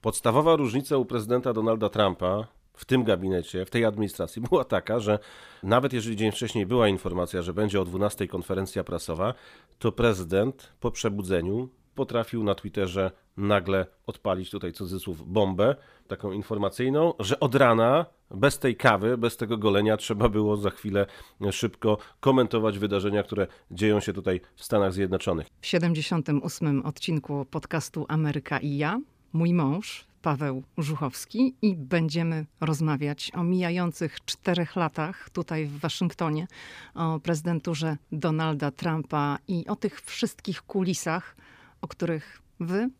[0.00, 5.18] Podstawowa różnica u prezydenta Donalda Trumpa w tym gabinecie, w tej administracji była taka, że
[5.62, 9.34] nawet jeżeli dzień wcześniej była informacja, że będzie o 12 konferencja prasowa,
[9.78, 15.76] to prezydent po przebudzeniu potrafił na Twitterze nagle odpalić tutaj cudzysłów bombę
[16.08, 21.06] taką informacyjną, że od rana bez tej kawy, bez tego golenia trzeba było za chwilę
[21.50, 25.46] szybko komentować wydarzenia, które dzieją się tutaj w Stanach Zjednoczonych.
[25.60, 29.00] W 78 odcinku podcastu Ameryka i ja,
[29.32, 36.46] mój mąż Paweł Żuchowski i będziemy rozmawiać o mijających czterech latach tutaj w Waszyngtonie,
[36.94, 41.36] o prezydenturze Donalda Trumpa i o tych wszystkich kulisach,
[41.80, 42.90] o których wy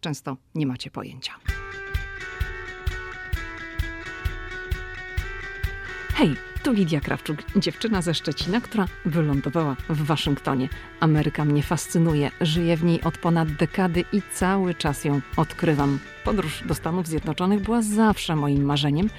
[0.00, 1.32] często nie macie pojęcia.
[6.14, 10.68] Hej, tu Lidia Krawczuk, dziewczyna ze Szczecina, która wylądowała w Waszyngtonie.
[11.00, 15.98] Ameryka mnie fascynuje, żyję w niej od ponad dekady i cały czas ją odkrywam.
[16.24, 19.10] Podróż do Stanów Zjednoczonych była zawsze moim marzeniem.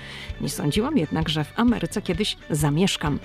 [0.41, 3.20] Nie sądziłam jednak, że w Ameryce kiedyś zamieszkam.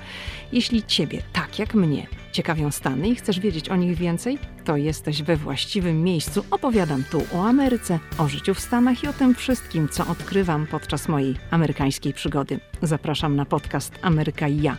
[0.52, 5.22] Jeśli ciebie, tak jak mnie, ciekawią Stany i chcesz wiedzieć o nich więcej, to jesteś
[5.22, 6.44] we właściwym miejscu.
[6.50, 11.08] Opowiadam tu o Ameryce, o życiu w Stanach i o tym wszystkim, co odkrywam podczas
[11.08, 12.60] mojej amerykańskiej przygody.
[12.82, 14.76] Zapraszam na podcast Ameryka i ja.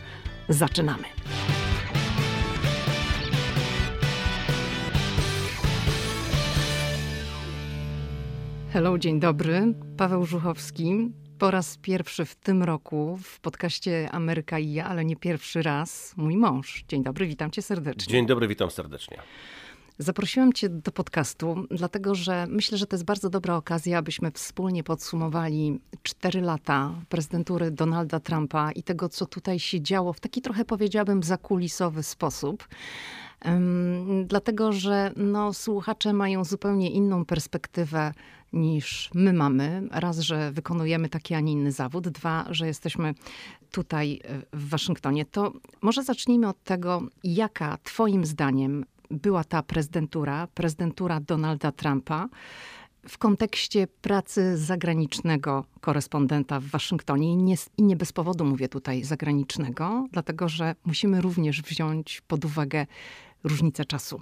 [0.50, 1.04] Zaczynamy.
[8.74, 9.74] Hello, dzień dobry.
[9.98, 11.12] Paweł Żuchowski.
[11.40, 16.14] Po raz pierwszy w tym roku w podcaście Ameryka i ja, ale nie pierwszy raz,
[16.18, 16.84] mój mąż.
[16.88, 18.12] Dzień dobry, witam cię serdecznie.
[18.12, 19.18] Dzień dobry, witam serdecznie.
[20.00, 24.84] Zaprosiłam Cię do podcastu, dlatego że myślę, że to jest bardzo dobra okazja, abyśmy wspólnie
[24.84, 30.66] podsumowali cztery lata prezydentury Donalda Trumpa i tego, co tutaj się działo w taki trochę
[30.66, 32.68] powiedziałabym zakulisowy sposób.
[33.46, 38.14] Um, dlatego, że no, słuchacze mają zupełnie inną perspektywę
[38.54, 39.88] niż my mamy.
[39.92, 42.10] Raz, że wykonujemy taki, a nie inny zawód.
[42.10, 43.14] Dwa, że jesteśmy
[43.72, 45.26] tutaj e, w Waszyngtonie.
[45.26, 52.30] To może zacznijmy od tego, jaka Twoim zdaniem była ta prezydentura, prezydentura Donalda Trumpa
[53.08, 57.32] w kontekście pracy zagranicznego korespondenta w Waszyngtonie.
[57.32, 62.46] I nie, I nie bez powodu mówię tutaj zagranicznego, dlatego że musimy również wziąć pod
[62.46, 62.86] uwagę
[63.44, 64.22] różnicę czasu.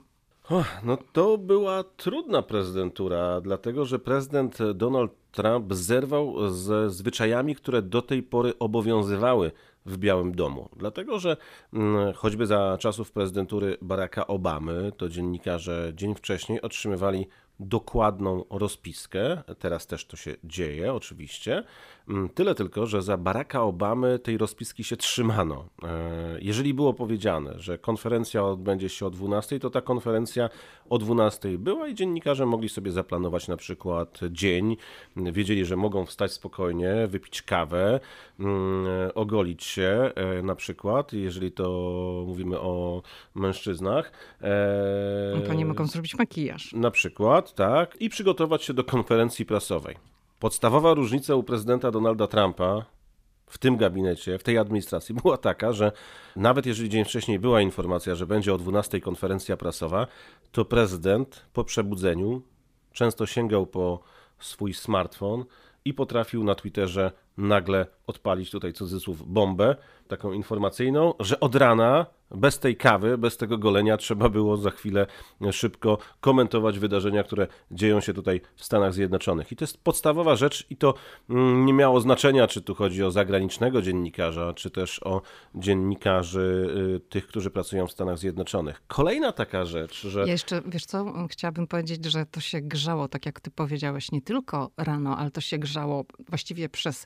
[0.84, 8.02] no to była trudna prezydentura, dlatego że prezydent Donald Trump zerwał ze zwyczajami, które do
[8.02, 9.52] tej pory obowiązywały
[9.86, 10.70] w Białym Domu.
[10.76, 11.38] Dlatego, że
[11.74, 17.28] mm, choćby za czasów prezydentury Baracka Obamy, to dziennikarze dzień wcześniej otrzymywali
[17.60, 19.44] dokładną rozpiskę.
[19.60, 21.64] Teraz też to się dzieje, oczywiście.
[22.08, 25.66] Mm, tyle tylko, że za Baracka Obamy tej rozpiski się trzymano.
[25.84, 30.50] E, jeżeli było powiedziane, że konferencja odbędzie się o 12, to ta konferencja
[30.90, 34.78] o 12 była i dziennikarze mogli sobie zaplanować na przykład dzień.
[35.16, 38.00] Wiedzieli, że mogą wstać spokojnie, wypić kawę,
[38.40, 41.64] mm, ogolić się e, na przykład, jeżeli to
[42.28, 43.02] mówimy o
[43.36, 44.12] mężczyznach.
[44.42, 46.74] E, to nie mogą zrobić makijaż.
[46.74, 48.02] Na przykład, tak.
[48.02, 49.96] I przygotować się do konferencji prasowej.
[50.44, 52.86] Podstawowa różnica u prezydenta Donalda Trumpa
[53.48, 55.92] w tym gabinecie, w tej administracji była taka, że
[56.36, 60.08] nawet jeżeli dzień wcześniej była informacja, że będzie o 12 konferencja prasowa,
[60.52, 62.42] to prezydent po przebudzeniu
[62.94, 64.00] często sięgał po
[64.40, 65.46] swój smartfon
[65.86, 69.76] i potrafił na Twitterze nagle odpalić tutaj cudzysłów bombę
[70.08, 72.06] taką informacyjną, że od rana
[72.36, 75.08] bez tej kawy, bez tego golenia trzeba było za chwilę
[75.52, 79.52] szybko komentować wydarzenia, które dzieją się tutaj w Stanach Zjednoczonych.
[79.52, 80.94] I to jest podstawowa rzecz i to
[81.30, 85.22] mm, nie miało znaczenia, czy tu chodzi o zagranicznego dziennikarza, czy też o
[85.56, 88.84] dziennikarzy y, tych, którzy pracują w Stanach Zjednoczonych.
[88.88, 90.20] Kolejna taka rzecz, że...
[90.20, 94.22] Ja jeszcze, wiesz co, chciałabym powiedzieć, że to się grzało, tak jak ty powiedziałeś, nie
[94.22, 97.06] tylko rano, ale to się grzało właściwie przez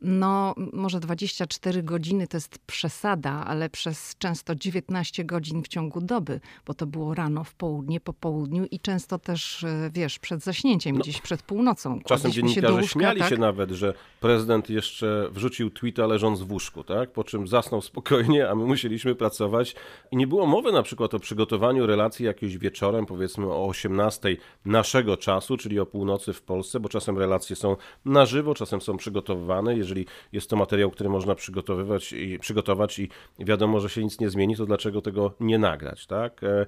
[0.00, 6.40] no, może 24 godziny to jest przesada, ale przez często 19 godzin w ciągu doby,
[6.66, 10.96] bo to było rano, w południe, po południu i często też, e, wiesz, przed zaśnięciem,
[10.96, 12.00] no, gdzieś przed północą.
[12.06, 13.30] Czasem dziennikarze się łóżka, śmiali tak?
[13.30, 17.10] się nawet, że prezydent jeszcze wrzucił tweeta leżąc w łóżku, tak?
[17.10, 19.74] Po czym zasnął spokojnie, a my musieliśmy pracować.
[20.10, 25.16] I nie było mowy na przykład o przygotowaniu relacji jakieś wieczorem, powiedzmy o 18 naszego
[25.16, 29.76] czasu, czyli o północy w Polsce, bo czasem relacje są na żywo, czasem są przygotowywane
[29.86, 34.30] jeżeli jest to materiał, który można przygotowywać i przygotować i wiadomo, że się nic nie
[34.30, 36.44] zmieni, to dlaczego tego nie nagrać, tak?
[36.44, 36.66] E,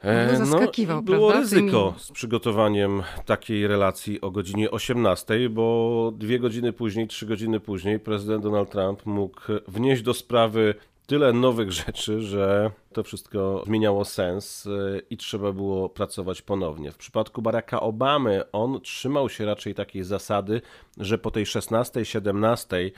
[0.00, 1.40] e, no, zaskakiwał, no, było prawda?
[1.40, 8.00] ryzyko z przygotowaniem takiej relacji o godzinie 18, bo dwie godziny później, trzy godziny później
[8.00, 10.74] prezydent Donald Trump mógł wnieść do sprawy
[11.06, 16.92] tyle nowych rzeczy, że to wszystko zmieniało sens y, i trzeba było pracować ponownie.
[16.92, 20.60] W przypadku Baracka Obamy on trzymał się raczej takiej zasady,
[20.98, 22.90] że po tej 16, 17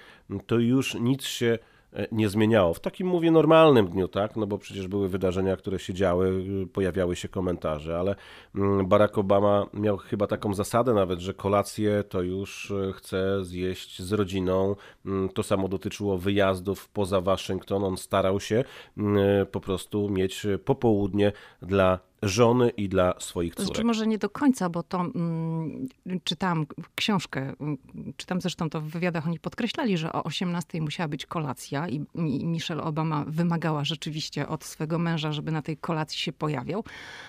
[0.46, 1.75] to już nic się E,
[2.12, 2.74] nie zmieniało.
[2.74, 4.36] W takim, mówię, normalnym dniu, tak?
[4.36, 8.14] No bo przecież były wydarzenia, które się działy, pojawiały się komentarze, ale
[8.54, 14.02] mm, Barack Obama miał chyba taką zasadę nawet, że kolację to już e, chce zjeść
[14.02, 14.76] z rodziną.
[15.06, 17.84] Mm, to samo dotyczyło wyjazdów poza Waszyngton.
[17.84, 18.64] On starał się
[18.96, 21.32] mm, e, po prostu mieć popołudnie
[21.62, 23.66] dla żony i dla swoich córek.
[23.66, 25.88] Znaczy może nie do końca, bo to mm,
[26.24, 27.78] czytałam książkę, mm,
[28.16, 32.46] czytam zresztą to w wywiadach, oni podkreślali, że o 18 musiała być kolacja i, i
[32.46, 36.84] Michelle Obama wymagała rzeczywiście od swego męża, żeby na tej kolacji się pojawiał.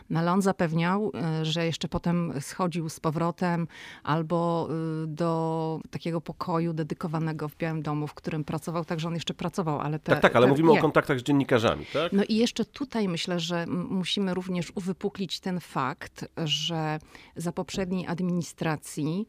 [0.09, 3.67] No ale on zapewniał, e, że jeszcze potem schodził z powrotem
[4.03, 4.69] albo
[5.03, 9.79] e, do takiego pokoju dedykowanego w Białym Domu, w którym pracował, także on jeszcze pracował,
[9.79, 10.79] ale te, Tak, tak, ale te, mówimy nie.
[10.79, 12.13] o kontaktach z dziennikarzami, tak?
[12.13, 16.99] No i jeszcze tutaj myślę, że musimy również uwypuklić ten fakt, że
[17.35, 19.27] za poprzedniej administracji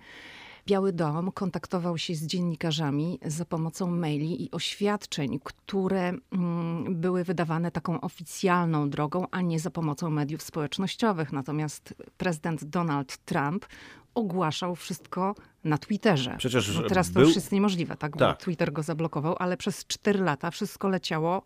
[0.67, 7.71] Biały Dom kontaktował się z dziennikarzami za pomocą maili i oświadczeń, które mm, były wydawane
[7.71, 11.33] taką oficjalną drogą, a nie za pomocą mediów społecznościowych.
[11.33, 13.67] Natomiast prezydent Donald Trump
[14.15, 15.35] ogłaszał wszystko
[15.65, 16.35] na Twitterze.
[16.39, 18.13] Przecież no teraz to już jest niemożliwe, tak?
[18.13, 18.39] Bo tak.
[18.43, 21.43] Twitter go zablokował, ale przez cztery lata wszystko leciało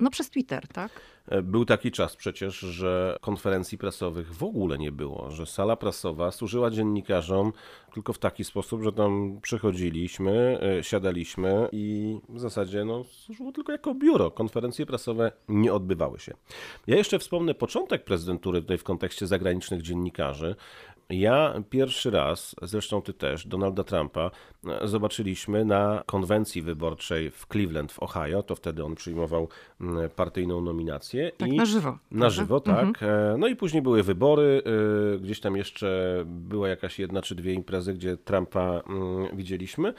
[0.00, 0.90] no przez Twitter, tak?
[1.28, 6.32] E, był taki czas przecież, że konferencji prasowych w ogóle nie było, że sala prasowa
[6.32, 7.52] służyła dziennikarzom
[7.94, 13.72] tylko w taki sposób, że tam przychodziliśmy, e, siadaliśmy i w zasadzie no, służyło tylko
[13.72, 14.30] jako biuro.
[14.30, 16.34] Konferencje prasowe nie odbywały się.
[16.86, 20.56] Ja jeszcze wspomnę początek prezydentury tutaj w kontekście zagranicznych dziennikarzy.
[21.10, 24.30] Ja pierwszy raz, zresztą ty też, Donalda Trumpa,
[24.84, 28.42] zobaczyliśmy na konwencji wyborczej w Cleveland w Ohio.
[28.42, 29.48] To wtedy on przyjmował
[29.80, 31.32] mm, partyjną nominację.
[31.36, 31.98] Tak, I na żywo.
[32.10, 32.84] Na żywo, tak.
[32.84, 33.40] Mhm.
[33.40, 34.62] No i później były wybory.
[35.16, 39.94] Y, gdzieś tam jeszcze była jakaś jedna czy dwie imprezy, gdzie Trumpa mm, widzieliśmy.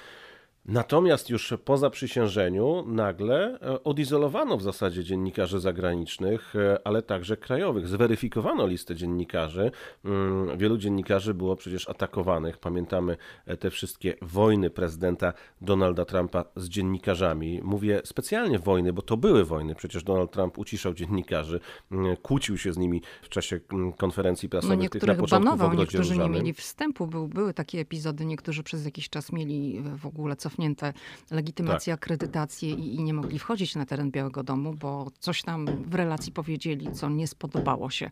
[0.65, 7.87] Natomiast już po zaprzysiężeniu nagle e, odizolowano w zasadzie dziennikarzy zagranicznych, e, ale także krajowych.
[7.87, 9.71] Zweryfikowano listę dziennikarzy.
[10.05, 12.57] Mm, wielu dziennikarzy było przecież atakowanych.
[12.57, 17.61] Pamiętamy e, te wszystkie wojny prezydenta Donalda Trumpa z dziennikarzami.
[17.63, 19.75] Mówię specjalnie wojny, bo to były wojny.
[19.75, 21.59] Przecież Donald Trump uciszał dziennikarzy,
[21.91, 25.71] mm, kłócił się z nimi w czasie mm, konferencji prasowych no tych na początku banował,
[25.71, 27.07] w niektórzy nie mieli wstępu.
[27.07, 30.93] Był, były takie epizody, niektórzy przez jakiś czas mieli w ogóle co cofnięte
[31.31, 32.03] legitymacje, tak.
[32.03, 36.33] akredytacje i, i nie mogli wchodzić na teren Białego Domu, bo coś tam w relacji
[36.33, 38.09] powiedzieli, co nie spodobało się.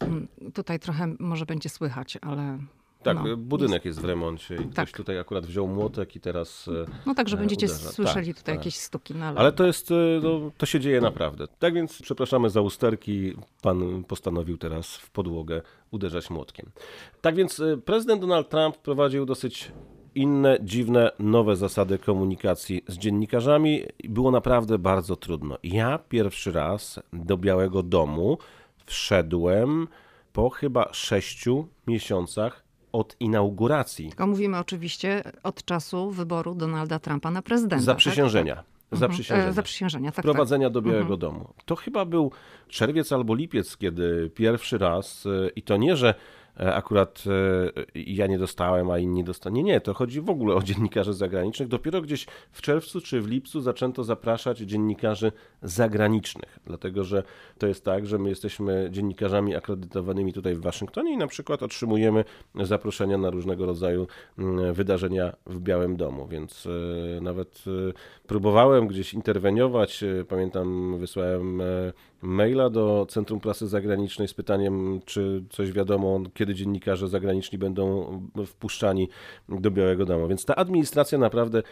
[0.00, 2.58] Mm, tutaj trochę może będzie słychać, ale
[3.02, 3.84] tak, no, budynek jest...
[3.84, 4.70] jest w remoncie i tak.
[4.70, 6.68] ktoś tutaj akurat wziął młotek i teraz.
[6.68, 7.92] E, no tak, że będziecie uderza.
[7.92, 8.64] słyszeli tak, tutaj tak.
[8.64, 9.14] jakieś stuki.
[9.14, 9.38] No ale...
[9.38, 11.46] ale to jest, e, no, to się dzieje naprawdę.
[11.58, 13.34] Tak więc przepraszamy za usterki.
[13.62, 16.70] Pan postanowił teraz w podłogę uderzać młotkiem.
[17.20, 19.72] Tak więc e, prezydent Donald Trump prowadził dosyć
[20.14, 23.82] inne, dziwne, nowe zasady komunikacji z dziennikarzami.
[24.04, 25.58] Było naprawdę bardzo trudno.
[25.62, 28.38] Ja pierwszy raz do Białego Domu
[28.86, 29.88] wszedłem
[30.32, 34.08] po chyba sześciu miesiącach od inauguracji.
[34.08, 37.84] Tylko mówimy oczywiście od czasu wyboru Donalda Trumpa na prezydenta.
[37.84, 38.54] Zaprzysiężenia.
[38.54, 38.98] Tak?
[38.98, 39.38] Zaprzysiężenia.
[39.38, 39.54] Mhm.
[39.54, 40.24] Zaprzysiężenia, tak.
[40.24, 40.72] Wprowadzenia tak.
[40.72, 41.20] do Białego mhm.
[41.20, 41.48] Domu.
[41.64, 42.30] To chyba był
[42.68, 46.14] czerwiec albo lipiec, kiedy pierwszy raz, e, i to nie, że E,
[46.56, 49.54] akurat e, ja nie dostałem, a inni dostali.
[49.54, 51.68] Nie, nie, to chodzi w ogóle o dziennikarzy zagranicznych.
[51.68, 57.22] Dopiero gdzieś w czerwcu czy w lipcu zaczęto zapraszać dziennikarzy zagranicznych, dlatego że
[57.58, 62.24] to jest tak, że my jesteśmy dziennikarzami akredytowanymi tutaj w Waszyngtonie i na przykład otrzymujemy
[62.54, 64.06] zaproszenia na różnego rodzaju
[64.38, 67.64] mm, wydarzenia w Białym Domu, więc e, nawet
[68.26, 70.04] próbowałem gdzieś interweniować.
[70.28, 71.62] Pamiętam, wysłałem
[72.24, 78.06] maila do Centrum Prasy Zagranicznej z pytaniem, czy coś wiadomo, kiedy dziennikarze zagraniczni będą
[78.46, 79.08] wpuszczani
[79.48, 80.28] do Białego Domu.
[80.28, 81.62] Więc ta administracja naprawdę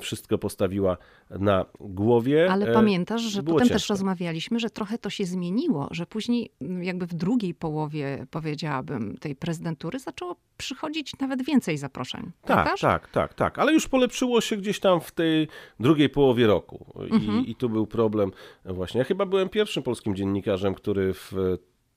[0.00, 0.96] wszystko postawiła
[1.30, 2.48] na głowie.
[2.50, 3.78] Ale e, pamiętasz, że Było potem ciężko.
[3.78, 6.50] też rozmawialiśmy, że trochę to się zmieniło, że później
[6.80, 12.30] jakby w drugiej połowie, powiedziałabym, tej prezydentury zaczęło przychodzić nawet więcej zaproszeń.
[12.42, 12.80] Tak, Pamiętasz?
[12.80, 13.58] tak, tak, tak.
[13.58, 15.48] Ale już polepszyło się gdzieś tam w tej
[15.80, 16.86] drugiej połowie roku.
[17.10, 17.46] I, mhm.
[17.46, 18.32] i tu był problem
[18.64, 18.98] właśnie.
[18.98, 21.32] Ja chyba byłem pierwszym polskim polskim dziennikarzem, który w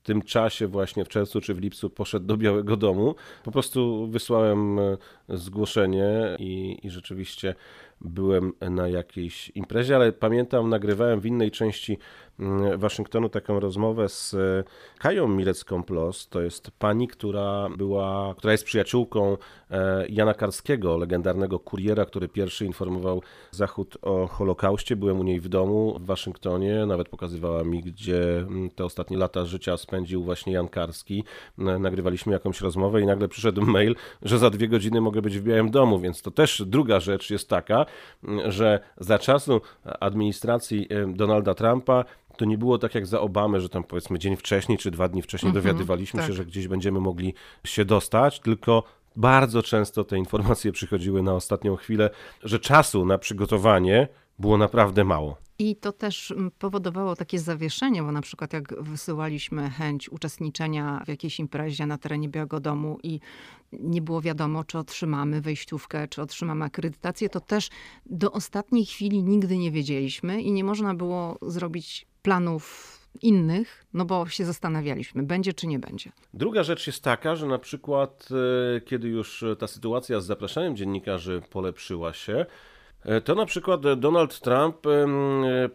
[0.02, 3.14] tym czasie, właśnie w czerwcu czy w lipcu, poszedł do Białego Domu.
[3.44, 4.96] Po prostu wysłałem e,
[5.28, 7.54] zgłoszenie i, i rzeczywiście
[8.00, 11.98] byłem na jakiejś imprezie, ale pamiętam, nagrywałem w innej części
[12.76, 14.64] Waszyngtonu taką rozmowę z e,
[14.98, 16.28] Kają Milecką-Plos.
[16.28, 19.36] To jest pani, która była, która jest przyjaciółką
[20.08, 24.96] Jana Karskiego, legendarnego kuriera, który pierwszy informował Zachód o Holokauście.
[24.96, 29.44] Byłem u niej w domu w Waszyngtonie, nawet pokazywała mi, gdzie mm, te ostatnie lata
[29.44, 31.24] życia spędził właśnie Jan Karski.
[31.58, 35.70] Nagrywaliśmy jakąś rozmowę i nagle przyszedł mail, że za dwie godziny mogę być w Białym
[35.70, 37.86] Domu, więc to też druga rzecz jest taka,
[38.44, 39.60] że za czasu
[40.00, 42.04] administracji Donalda Trumpa
[42.36, 45.22] to nie było tak jak za Obamy, że tam powiedzmy dzień wcześniej czy dwa dni
[45.22, 46.26] wcześniej mhm, dowiadywaliśmy tak.
[46.26, 48.82] się, że gdzieś będziemy mogli się dostać, tylko
[49.16, 52.10] bardzo często te informacje przychodziły na ostatnią chwilę,
[52.42, 55.36] że czasu na przygotowanie było naprawdę mało.
[55.58, 61.08] I to też mm, powodowało takie zawieszenie, bo na przykład jak wysyłaliśmy chęć uczestniczenia w
[61.08, 63.20] jakiejś imprezie na terenie Białego Domu i
[63.72, 67.70] nie było wiadomo, czy otrzymamy wejściówkę, czy otrzymamy akredytację, to też
[68.06, 74.26] do ostatniej chwili nigdy nie wiedzieliśmy i nie można było zrobić planów innych, no bo
[74.26, 76.12] się zastanawialiśmy, będzie czy nie będzie.
[76.34, 78.28] Druga rzecz jest taka, że na przykład
[78.76, 82.46] e, kiedy już ta sytuacja z zapraszaniem dziennikarzy polepszyła się,
[83.02, 84.76] e, to na przykład Donald Trump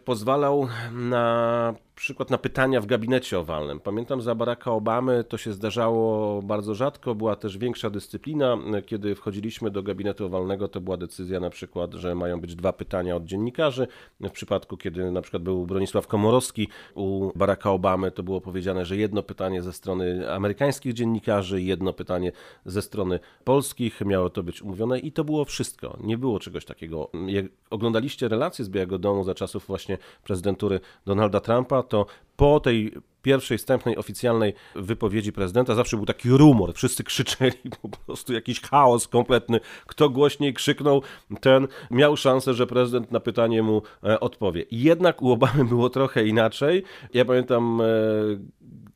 [0.04, 3.80] pozwalał na przykład na pytania w gabinecie owalnym.
[3.80, 8.58] Pamiętam za Baracka Obamy to się zdarzało bardzo rzadko, była też większa dyscyplina.
[8.86, 13.16] Kiedy wchodziliśmy do gabinetu owalnego, to była decyzja na przykład, że mają być dwa pytania
[13.16, 13.86] od dziennikarzy.
[14.20, 18.96] W przypadku, kiedy na przykład był Bronisław Komorowski u Baracka Obamy, to było powiedziane, że
[18.96, 22.32] jedno pytanie ze strony amerykańskich dziennikarzy, jedno pytanie
[22.64, 24.00] ze strony polskich.
[24.00, 25.96] Miało to być umówione i to było wszystko.
[26.00, 27.10] Nie było czegoś takiego.
[27.26, 32.06] Jak oglądaliście relacje z Białego Domu za czasów właśnie prezydentury Donalda Trumpa, to
[32.36, 32.92] po tej
[33.22, 39.08] pierwszej wstępnej oficjalnej wypowiedzi prezydenta zawsze był taki rumor, wszyscy krzyczeli, po prostu jakiś chaos
[39.08, 39.60] kompletny.
[39.86, 41.02] Kto głośniej krzyknął,
[41.40, 44.64] ten miał szansę, że prezydent na pytanie mu e, odpowie.
[44.70, 46.82] Jednak u Obamy było trochę inaczej.
[47.14, 47.84] Ja pamiętam e,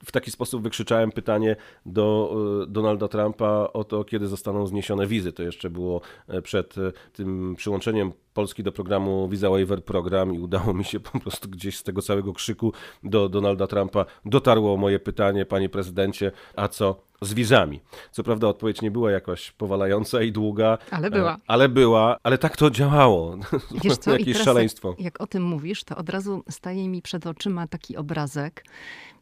[0.04, 1.56] w taki sposób wykrzyczałem pytanie
[1.86, 5.32] do e, Donalda Trumpa o to, kiedy zostaną zniesione wizy.
[5.32, 6.00] To jeszcze było
[6.42, 6.74] przed
[7.12, 11.78] tym przyłączeniem Polski do programu Visa Waiver Program i udało mi się po prostu gdzieś
[11.78, 17.34] z tego całego krzyku do Donalda Trumpa dotarło moje pytanie, panie prezydencie, a co z
[17.34, 17.80] wizami.
[18.10, 20.78] Co prawda odpowiedź nie była jakoś powalająca i długa.
[20.90, 21.34] Ale była.
[21.34, 23.36] E, ale była, ale tak to działało.
[23.84, 24.12] Wiesz co?
[24.18, 24.88] Jakieś szaleństwo.
[24.88, 28.64] Jak, jak o tym mówisz, to od razu staje mi przed oczyma taki obrazek,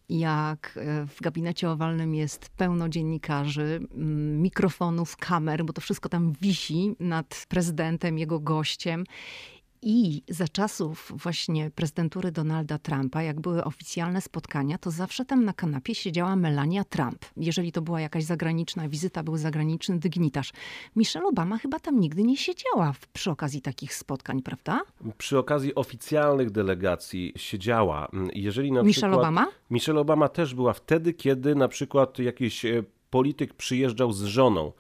[0.08, 3.80] jak e, w gabinecie owalnym jest pełno dziennikarzy,
[4.36, 9.04] mikrofonów, kamer, bo to wszystko tam wisi nad prezydentem, jego gościem.
[9.82, 15.52] I za czasów właśnie prezydentury Donalda Trumpa, jak były oficjalne spotkania, to zawsze tam na
[15.52, 17.24] kanapie siedziała Melania Trump.
[17.36, 20.52] Jeżeli to była jakaś zagraniczna wizyta, był zagraniczny dygnitarz.
[20.96, 24.80] Michelle Obama chyba tam nigdy nie siedziała w, przy okazji takich spotkań, prawda?
[25.18, 28.08] Przy okazji oficjalnych delegacji siedziała.
[28.34, 29.46] Jeżeli na Michelle przykład, Obama?
[29.70, 34.72] Michelle Obama też była wtedy, kiedy na przykład jakiś e, polityk przyjeżdżał z żoną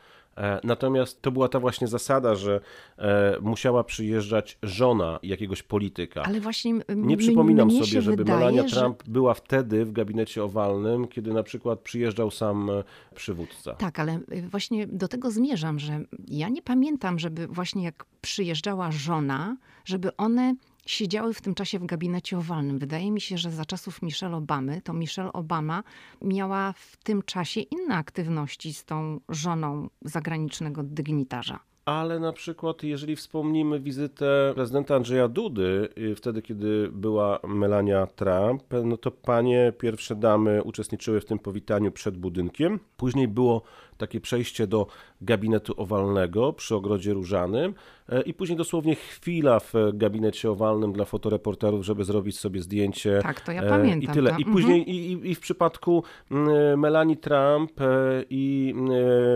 [0.64, 2.60] natomiast to była ta właśnie zasada, że
[2.98, 6.22] e, musiała przyjeżdżać żona jakiegoś polityka.
[6.22, 8.76] Ale właśnie nie przypominam sobie, żeby wydaje, Melania że...
[8.76, 12.84] Trump była wtedy w gabinecie owalnym, kiedy na przykład przyjeżdżał sam e,
[13.14, 13.74] przywódca.
[13.74, 14.20] Tak, ale
[14.50, 20.54] właśnie do tego zmierzam, że ja nie pamiętam, żeby właśnie jak przyjeżdżała żona, żeby one
[20.86, 22.78] siedziały w tym czasie w gabinecie owalnym.
[22.78, 25.82] Wydaje mi się, że za czasów Michelle Obamy, to Michelle Obama
[26.22, 31.60] miała w tym czasie inne aktywności z tą żoną zagranicznego dygnitarza.
[31.84, 38.62] Ale na przykład, jeżeli wspomnimy wizytę prezydenta Andrzeja Dudy, y, wtedy kiedy była Melania Trump,
[38.84, 42.80] no to panie pierwsze damy uczestniczyły w tym powitaniu przed budynkiem.
[42.96, 43.62] Później było
[44.02, 44.86] takie przejście do
[45.20, 47.74] gabinetu owalnego przy ogrodzie różanym
[48.08, 53.20] e, i później dosłownie chwila w gabinecie owalnym dla fotoreporterów, żeby zrobić sobie zdjęcie.
[53.22, 54.10] Tak, to ja pamiętam.
[54.10, 54.30] I tyle.
[54.30, 54.38] To.
[54.38, 54.96] I później mhm.
[54.96, 57.84] i, i w przypadku mm, Melanie Trump e,
[58.30, 58.74] i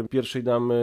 [0.03, 0.77] e, pierwszej damy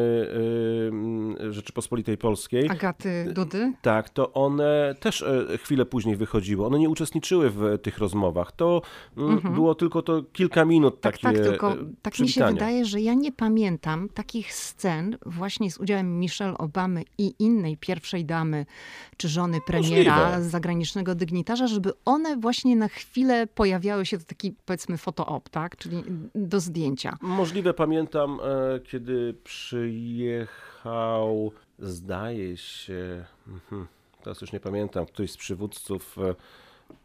[1.49, 2.69] Rzeczypospolitej Polskiej.
[2.69, 3.73] Agaty Dudy.
[3.81, 5.25] Tak, to one też
[5.57, 6.65] chwilę później wychodziły.
[6.65, 8.51] One nie uczestniczyły w tych rozmowach.
[8.51, 8.81] To
[9.17, 9.53] mm, mhm.
[9.53, 13.13] było tylko to kilka minut tak, takie Tak, tylko tak mi się wydaje, że ja
[13.13, 13.72] nie pamiętam
[14.13, 18.65] takich scen właśnie z udziałem Michelle Obamy i innej pierwszej damy,
[19.17, 20.43] czy żony premiera, Możliwe.
[20.49, 25.77] zagranicznego dygnitarza, żeby one właśnie na chwilę pojawiały się, to taki powiedzmy fotoop, tak?
[25.77, 26.03] Czyli
[26.35, 27.17] do zdjęcia.
[27.21, 33.87] Możliwe pamiętam, e, kiedy przyjechał, zdaje się, mhm,
[34.23, 36.35] teraz już nie pamiętam, ktoś z przywódców, e,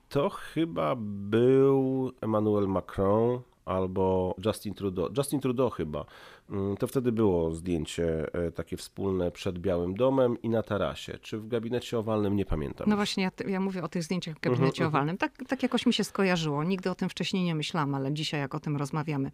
[0.09, 5.09] to chyba był Emmanuel Macron, albo Justin Trudeau.
[5.17, 6.05] Justin Trudeau chyba.
[6.51, 11.19] Mm, to wtedy było zdjęcie e, takie wspólne przed Białym Domem i na tarasie.
[11.23, 12.87] Czy w gabinecie owalnym, nie pamiętam.
[12.91, 15.19] No właśnie, ja, ja mówię o tych zdjęciach w gabinecie Mhm, owalnym.
[15.19, 16.65] Tak, tak jakoś mi się skojarzyło.
[16.65, 19.31] Nigdy o tym wcześniej nie myślałam, ale dzisiaj jak o tym rozmawiamy,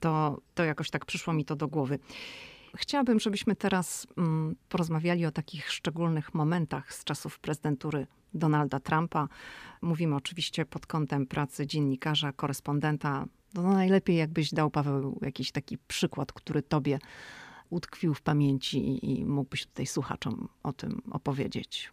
[0.00, 1.98] to, to jakoś tak przyszło mi to do głowy.
[2.76, 9.28] Chciałabym, żebyśmy teraz mm, porozmawiali o takich szczególnych momentach z czasów prezydentury Donalda Trumpa.
[9.82, 13.24] Mówimy oczywiście pod kątem pracy dziennikarza, korespondenta.
[13.54, 16.98] No najlepiej jakbyś dał, Paweł, jakiś taki przykład, który tobie
[17.70, 21.90] utkwił w pamięci i, i mógłbyś tutaj słuchaczom o tym opowiedzieć.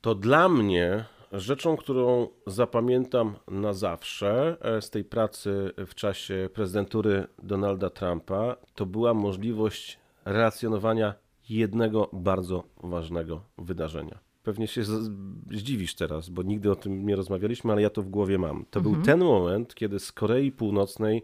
[0.00, 7.26] To dla mnie rzeczą, którą zapamiętam na zawsze e, z tej pracy w czasie prezydentury
[7.42, 11.14] Donalda Trumpa, to była możliwość relacjonowania
[11.48, 14.18] jednego bardzo ważnego wydarzenia.
[14.42, 14.82] Pewnie się
[15.50, 18.64] zdziwisz teraz, bo nigdy o tym nie rozmawialiśmy, ale ja to w głowie mam.
[18.70, 21.22] To był ten moment, kiedy z Korei Północnej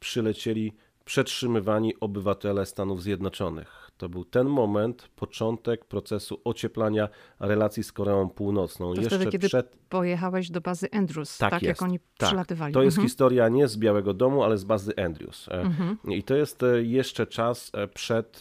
[0.00, 0.72] przylecieli
[1.04, 3.90] przetrzymywani obywatele Stanów Zjednoczonych.
[3.96, 7.08] To był ten moment, początek procesu ocieplania
[7.40, 8.94] relacji z Koreą Północną.
[8.94, 12.28] To Jeszcze wtedy, kiedy przed pojechałeś do bazy Andrews, Tak tak, jak oni tak.
[12.28, 12.74] przylatywali.
[12.74, 13.08] To jest Mhm.
[13.08, 15.48] historia nie z Białego Domu, ale z bazy Andrews.
[15.48, 15.70] E,
[16.08, 18.40] I to jest e, jeszcze czas e, przed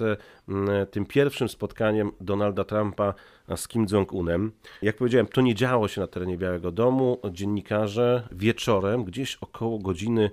[0.91, 3.13] tym pierwszym spotkaniem Donalda Trumpa
[3.56, 4.51] z Kim Jong-unem.
[4.82, 7.18] Jak powiedziałem, to nie działo się na terenie Białego Domu.
[7.32, 10.32] Dziennikarze wieczorem, gdzieś około godziny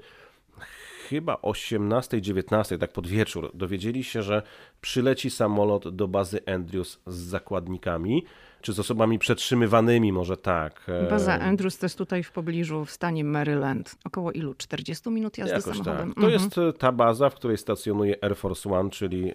[1.08, 4.42] chyba 18-19, tak pod wieczór, dowiedzieli się, że
[4.80, 8.24] przyleci samolot do bazy Andrews z zakładnikami,
[8.60, 10.82] czy z osobami przetrzymywanymi, może tak.
[10.88, 13.96] e, Baza Andrews to jest tutaj w pobliżu w stanie Maryland.
[14.04, 14.54] Około ilu?
[14.54, 15.96] 40 minut jazdy Jakoś samochodem?
[16.08, 16.14] tak.
[16.14, 16.32] To Mhm.
[16.32, 19.34] jest e, ta baza, w której stacjonuje Air Force One, czyli e,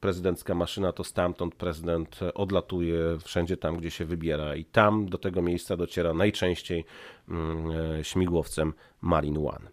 [0.00, 5.42] prezydencka maszyna, to stamtąd prezydent odlatuje wszędzie tam, gdzie się wybiera i tam do tego
[5.42, 6.84] miejsca dociera najczęściej
[7.28, 9.70] mm, śmigłowcem Marine One.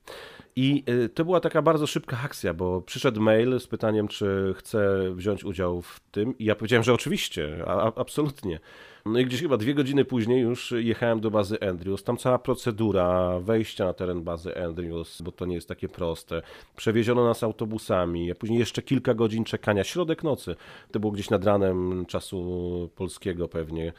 [0.56, 5.00] I e, to była taka bardzo szybka akcja, bo przyszedł mail z pytaniem, czy chcę
[5.16, 8.60] wziąć udział w tym i ja powiedziałem, że oczywiście, a, absolutnie.
[9.06, 12.04] No i gdzieś chyba dwie godziny później już jechałem do bazy Andrews.
[12.04, 16.42] Tam cała procedura wejścia na teren bazy Andrews, bo to nie jest takie proste.
[16.76, 19.84] Przewieziono nas autobusami, a później jeszcze kilka godzin czekania.
[19.84, 20.56] Środek nocy.
[20.92, 23.94] To było gdzieś nad ranem czasu polskiego pewnie.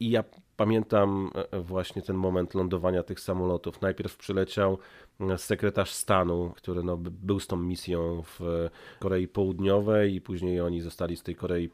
[0.00, 0.24] I ja
[0.56, 3.80] pamiętam e, właśnie ten moment lądowania tych samolotów.
[3.80, 4.78] Najpierw przyleciał e,
[5.36, 10.60] sekretarz stanu, który no, by- był z tą misją w e, Korei Południowej i później
[10.60, 11.70] oni zostali z tej Korei,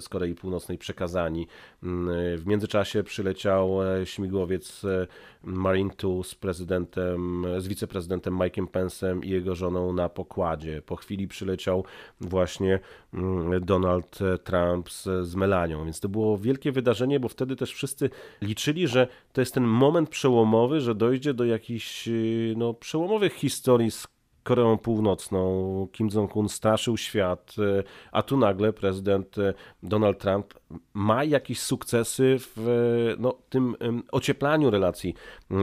[0.00, 1.46] z Korei Północnej przekazani.
[1.82, 5.06] Mm, e, W międzyczasie przyleciał e, śmigłowiec e,
[5.44, 10.82] Marine 2 z prezydentem, z wiceprezydentem Mike'em Pence'em i jego żoną na pokładzie.
[10.86, 11.84] Po chwili przyleciał
[12.20, 12.80] właśnie
[13.14, 18.10] mm, Donald Trump z, z Melanią, więc to było wielkie wydarzenie, bo wtedy też wszyscy
[18.42, 22.08] liczyli, że to jest ten moment przełomowy, że dojdzie do jakichś
[22.56, 24.06] no, przełomowych historii z
[24.42, 25.88] Koreą Północną.
[25.92, 30.54] Kim Jong-un straszył świat, y, a tu nagle prezydent y, Donald Trump
[30.94, 35.14] ma jakieś sukcesy w y, no, tym ym, ocieplaniu relacji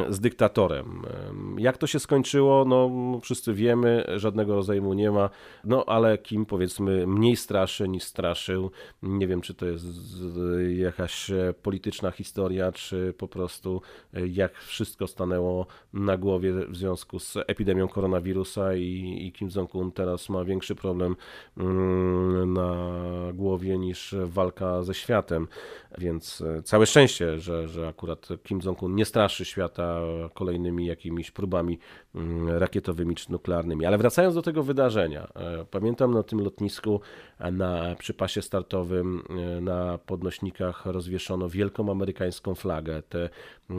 [0.10, 1.02] z dyktatorem.
[1.58, 5.30] Jak to się skończyło, no wszyscy wiemy, żadnego rozejmu nie ma,
[5.64, 8.72] no ale Kim powiedzmy mniej straszy niż straszył.
[9.04, 9.86] Nie wiem, czy to jest
[10.78, 13.82] jakaś e, polityczna historia, czy po prostu
[14.14, 19.92] e, jak wszystko stanęło na głowie w związku z epidemią koronawirusa i, i Kim Jong-un
[19.92, 21.16] teraz ma większy problem
[21.58, 22.88] mm, na
[23.34, 25.48] głowie niż walka ze światem.
[25.98, 30.00] Więc e, całe szczęście, że, że akurat Kim Jong-un nie straszy świata
[30.34, 31.80] kolejnymi jakimiś próbami
[32.16, 33.86] mm, rakietowymi czy nuklearnymi.
[33.86, 37.02] Ale wracając do tego wydarzenia, e, pamiętam na tym lotnisku
[37.40, 43.02] na przy pasie startowym e, na podnośnikach rozwieszono wielką amerykańską flagę.
[43.02, 43.30] Te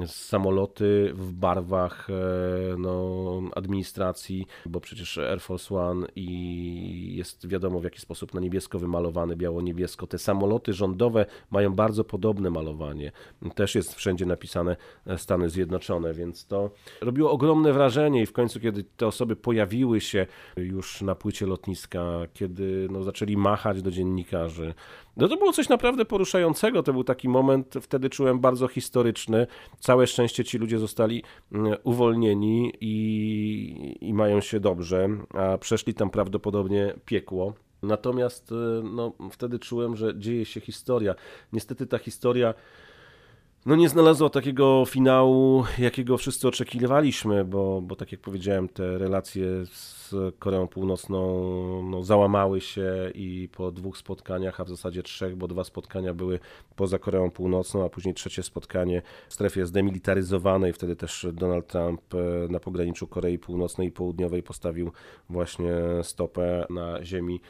[0.07, 7.85] samoloty w barwach e, no, administracji, bo przecież Air Force One i jest wiadomo w
[7.85, 10.07] jaki sposób na niebiesko wymalowany, biało-niebiesko.
[10.07, 13.12] Te samoloty rządowe mają bardzo podobne malowanie.
[13.55, 18.61] Też jest wszędzie napisane e, Stany Zjednoczone, więc to robiło ogromne wrażenie i w końcu,
[18.61, 22.03] kiedy te osoby pojawiły się już na płycie lotniska,
[22.35, 24.74] kiedy no, zaczęli machać do dziennikarzy,
[25.16, 26.82] no to było coś naprawdę poruszającego.
[26.82, 29.46] To był taki moment, wtedy czułem bardzo historyczny.
[29.78, 36.11] Całe szczęście ci ludzie zostali mm, uwolnieni i, i mają się dobrze, a przeszli tam
[36.11, 37.54] prawdopodobnie piekło.
[37.82, 41.14] Natomiast y, no, wtedy czułem, że dzieje się historia.
[41.52, 42.54] Niestety ta historia
[43.66, 49.66] no nie znalazła takiego finału, jakiego wszyscy oczekiwaliśmy, bo, bo tak jak powiedziałem, te relacje
[49.66, 49.97] z
[50.38, 51.18] Koreą Północną
[51.83, 56.40] no, załamały się i po dwóch spotkaniach, a w zasadzie trzech, bo dwa spotkania były
[56.77, 60.73] poza Koreą Północną, a później trzecie spotkanie w strefie zdemilitaryzowanej.
[60.73, 62.18] Wtedy też Donald Trump e,
[62.53, 64.92] na pograniczu Korei Północnej i Południowej postawił
[65.31, 67.40] właśnie stopę na ziemi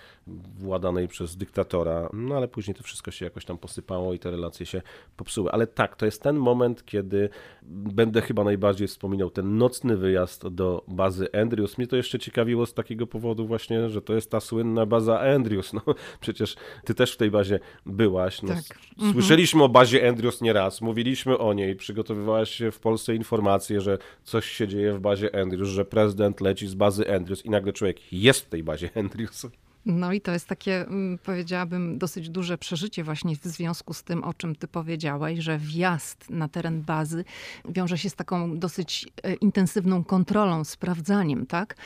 [0.59, 2.09] władanej przez dyktatora.
[2.13, 4.83] No ale później to wszystko się jakoś tam posypało i te relacje się
[5.17, 5.51] popsuły.
[5.51, 7.29] Ale tak, to jest ten moment, kiedy
[7.63, 11.79] będę chyba najbardziej wspominał ten nocny wyjazd do bazy Andrews.
[11.79, 15.73] Mnie to jeszcze ciekawiło z takiego powodu właśnie, że to jest ta słynna baza Andrews.
[15.79, 18.43] No przecież ty też w tej bazie byłaś.
[18.43, 18.79] No, tak.
[18.97, 19.13] Mhm.
[19.13, 24.47] Słyszeliśmy o bazie Andrews nieraz, mówiliśmy o niej, przygotowywałaś się w Polsce informacje, że coś
[24.47, 28.41] się dzieje w bazie Andrews, że prezydent leci z bazy Andrews i nagle człowiek jest
[28.41, 29.47] w tej bazie Andrews.
[29.89, 34.25] No i to jest takie, mm, powiedziałabym, dosyć duże przeżycie właśnie w związku z tym,
[34.25, 37.25] o czym ty powiedziałaś, że wjazd na teren bazy
[37.69, 41.77] wiąże się z taką dosyć e, intensywną kontrolą, sprawdzaniem, tak?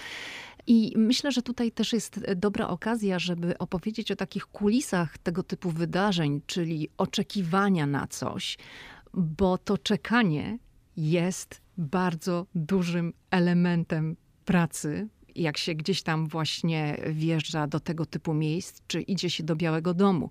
[0.66, 5.42] I myślę, że tutaj też jest e, dobra okazja, żeby opowiedzieć o takich kulisach tego
[5.42, 8.58] typu wydarzeń, czyli oczekiwania na coś,
[9.14, 10.58] bo to czekanie
[10.96, 18.82] jest bardzo dużym elementem pracy jak się gdzieś tam właśnie wjeżdża do tego typu miejsc,
[18.86, 20.30] czy idzie się do Białego Domu.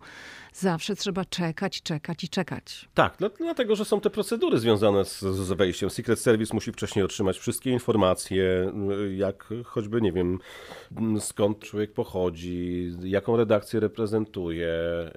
[0.53, 2.89] Zawsze trzeba czekać, czekać i czekać.
[2.93, 5.89] Tak, no, dlatego, że są te procedury związane z, z wejściem.
[5.89, 8.73] Secret Service musi wcześniej otrzymać wszystkie informacje,
[9.15, 10.39] jak choćby, nie wiem,
[11.19, 14.73] skąd człowiek pochodzi, jaką redakcję reprezentuje.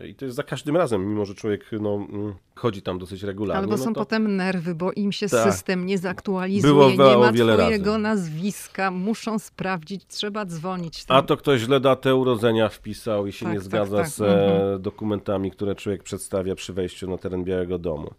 [0.08, 2.06] I to jest za każdym razem, mimo że człowiek no,
[2.54, 3.62] chodzi tam dosyć regularnie.
[3.62, 4.00] Albo są no to...
[4.00, 5.52] potem nerwy, bo im się tak.
[5.52, 8.02] system nie zaktualizuje, Było nie ma twojego razy.
[8.02, 9.73] nazwiska, muszą sprawdzić,
[10.08, 11.04] trzeba dzwonić.
[11.04, 11.16] Tam.
[11.16, 14.08] A to ktoś źle datę urodzenia wpisał i się Tak, nie tak, zgadza tak.
[14.08, 14.82] z e, Mhm.
[14.82, 18.10] dokumentami, które człowiek przedstawia przy wejściu na teren Białego Domu.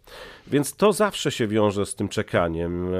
[0.46, 2.94] Więc to zawsze się wiąże z tym czekaniem.
[2.94, 2.98] E,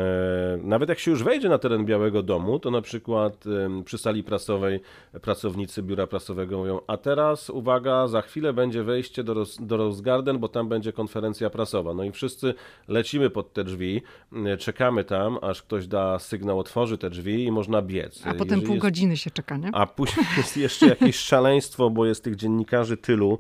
[0.62, 3.44] Nawet jak się już wejdzie na teren Białego Domu, to na przykład
[3.84, 4.80] przy sali prasowej
[5.22, 10.02] pracownicy biura prasowego mówią, a teraz uwaga, za chwilę będzie wejście do, Ros do Rose
[10.02, 11.94] Garden, bo tam będzie konferencja prasowa.
[11.94, 12.54] No i wszyscy
[12.88, 14.02] lecimy pod te drzwi,
[14.46, 18.22] e, czekamy tam, aż ktoś da sygnał, otworzy te drzwi i można biec.
[18.26, 19.70] A potem Jeżeli pół jest- godziny się czeka, nie?
[19.74, 23.38] a później jest jeszcze jakieś szaleństwo, bo jest tych dziennikarzy tylu.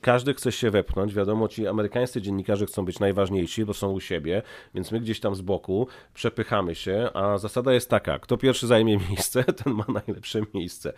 [0.00, 1.14] Każdy chce się wepchnąć.
[1.14, 4.42] Wiadomo, ci amerykańscy dziennikarze chcą być najważniejsi, bo są u siebie,
[4.74, 7.08] więc my gdzieś tam z boku przepychamy się.
[7.14, 10.92] A zasada jest taka: kto pierwszy zajmie miejsce, ten ma najlepsze miejsce.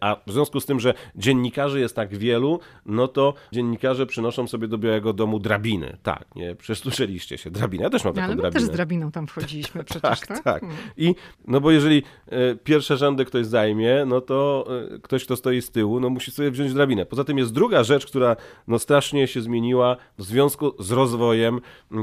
[0.00, 4.68] A w związku z tym, że dziennikarzy jest tak wielu, no to dziennikarze przynoszą sobie
[4.68, 5.96] do Białego Domu drabiny.
[6.02, 6.54] Tak, nie?
[6.54, 7.50] Przesłyszeliście się.
[7.50, 7.84] Drabinę.
[7.84, 8.60] Ja też mam taką Ale drabinę.
[8.60, 10.26] też z drabiną tam wchodziliśmy przecież, tak?
[10.26, 10.64] Tak, tak.
[10.96, 11.14] I
[11.46, 15.70] no bo jeżeli e, pierwsze rzędy ktoś zajmie, no to e, ktoś, kto stoi z
[15.70, 17.06] tyłu, no musi sobie wziąć drabinę.
[17.06, 18.36] Poza tym jest druga rzecz, która
[18.68, 21.60] no strasznie się zmieniła w związku z rozwojem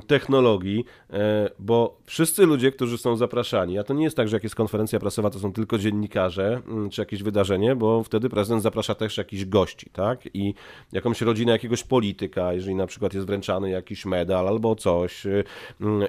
[0.07, 4.43] technologii, e, bo wszyscy ludzie, którzy są zapraszani, a to nie jest tak, że jak
[4.43, 9.17] jest konferencja prasowa, to są tylko dziennikarze czy jakieś wydarzenie, bo wtedy prezydent zaprasza też
[9.17, 10.19] jakichś gości, tak?
[10.33, 10.53] I
[10.91, 15.25] jakąś rodzinę jakiegoś polityka, jeżeli na przykład jest wręczany jakiś medal albo coś.
[15.25, 15.43] y,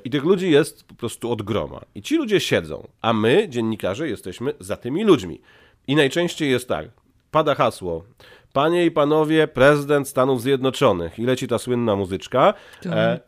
[0.05, 1.81] I tych ludzi jest po prostu od groma.
[1.95, 5.41] I ci ludzie siedzą, a my, dziennikarze, jesteśmy za tymi ludźmi.
[5.87, 6.89] I najczęściej jest tak,
[7.31, 8.05] pada hasło.
[8.53, 11.19] Panie i panowie, prezydent Stanów Zjednoczonych.
[11.19, 12.55] I leci ta słynna muzyczka.
[12.87, 13.19] E,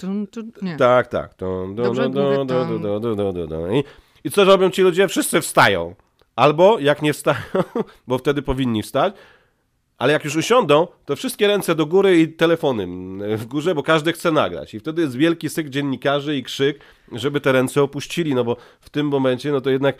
[0.78, 1.34] tak, tak.
[1.38, 1.94] Dun, dun,
[3.00, 3.70] dun, dun, dun.
[4.24, 5.08] I, co robią ci ludzie?
[5.08, 5.94] Wszyscy wstają.
[6.36, 7.40] Albo jak nie wstają,
[8.08, 9.14] bo wtedy powinni wstać,
[9.98, 12.86] ale jak już usiądą, to wszystkie ręce do góry i telefony
[13.36, 14.74] w górze, bo każdy chce nagrać.
[14.74, 16.80] I wtedy jest wielki syk dziennikarzy i krzyk,
[17.12, 19.96] żeby te ręce opuścili, no bo w tym momencie, no to jednak,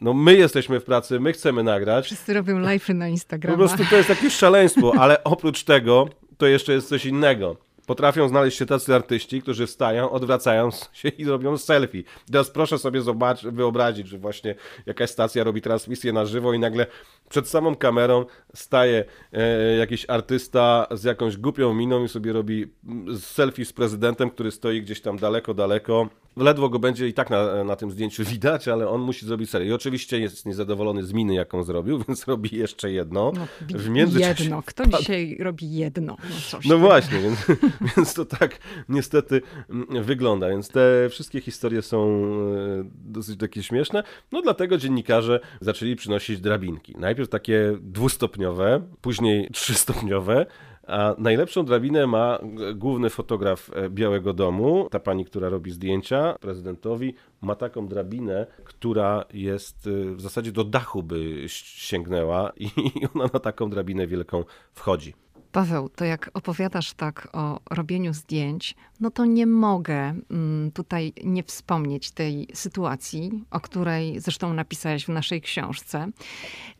[0.00, 2.04] no my jesteśmy w pracy, my chcemy nagrać.
[2.04, 3.56] Wszyscy robią live'y na Po Instagramie.
[3.58, 7.56] prostu to jest jakieś szaleństwo, ale oprócz tego to jeszcze jest coś innego.
[7.86, 12.02] Potrafią znaleźć się tacy artyści, którzy wstają, odwracają się i robią selfie.
[12.26, 14.54] Teraz proszę sobie zobacz, wyobrazić, że właśnie
[14.86, 16.86] jakaś stacja robi transmisję na żywo i nagle
[17.28, 23.18] przed samą kamerą staje e, jakiś artysta z jakąś głupią miną i sobie robi mm,
[23.18, 26.08] selfie z prezydentem, który stoi gdzieś tam daleko, daleko.
[26.36, 29.68] Ledwo go będzie i tak na, na tym zdjęciu widać, ale on musi zrobić serię.
[29.68, 33.32] I oczywiście jest niezadowolony z miny, jaką zrobił, więc robi jeszcze jedno.
[33.34, 33.46] No,
[33.78, 34.62] w międzyczasie jedno.
[34.66, 36.16] Kto dzisiaj robi jedno?
[36.52, 37.38] No, no właśnie, więc,
[37.96, 38.58] więc to tak
[38.88, 40.48] niestety mm, wygląda.
[40.48, 44.02] Więc te wszystkie historie są e, dosyć takie śmieszne.
[44.32, 46.94] No dlatego dziennikarze zaczęli przynosić drabinki.
[46.98, 50.46] Najpierw takie dwustopniowe, później trzystopniowe.
[50.86, 52.38] A najlepszą drabinę ma
[52.74, 59.24] główny fotograf e, Białego Domu, ta pani, która robi zdjęcia prezydentowi, ma taką drabinę, która
[59.34, 62.70] jest e, w zasadzie do dachu by sięgnęła i
[63.14, 65.14] ona na taką drabinę wielką wchodzi.
[65.56, 71.42] Paweł, to jak opowiadasz tak o robieniu zdjęć, no to nie mogę mm, tutaj nie
[71.42, 76.08] wspomnieć tej sytuacji, o której zresztą napisałeś w naszej książce.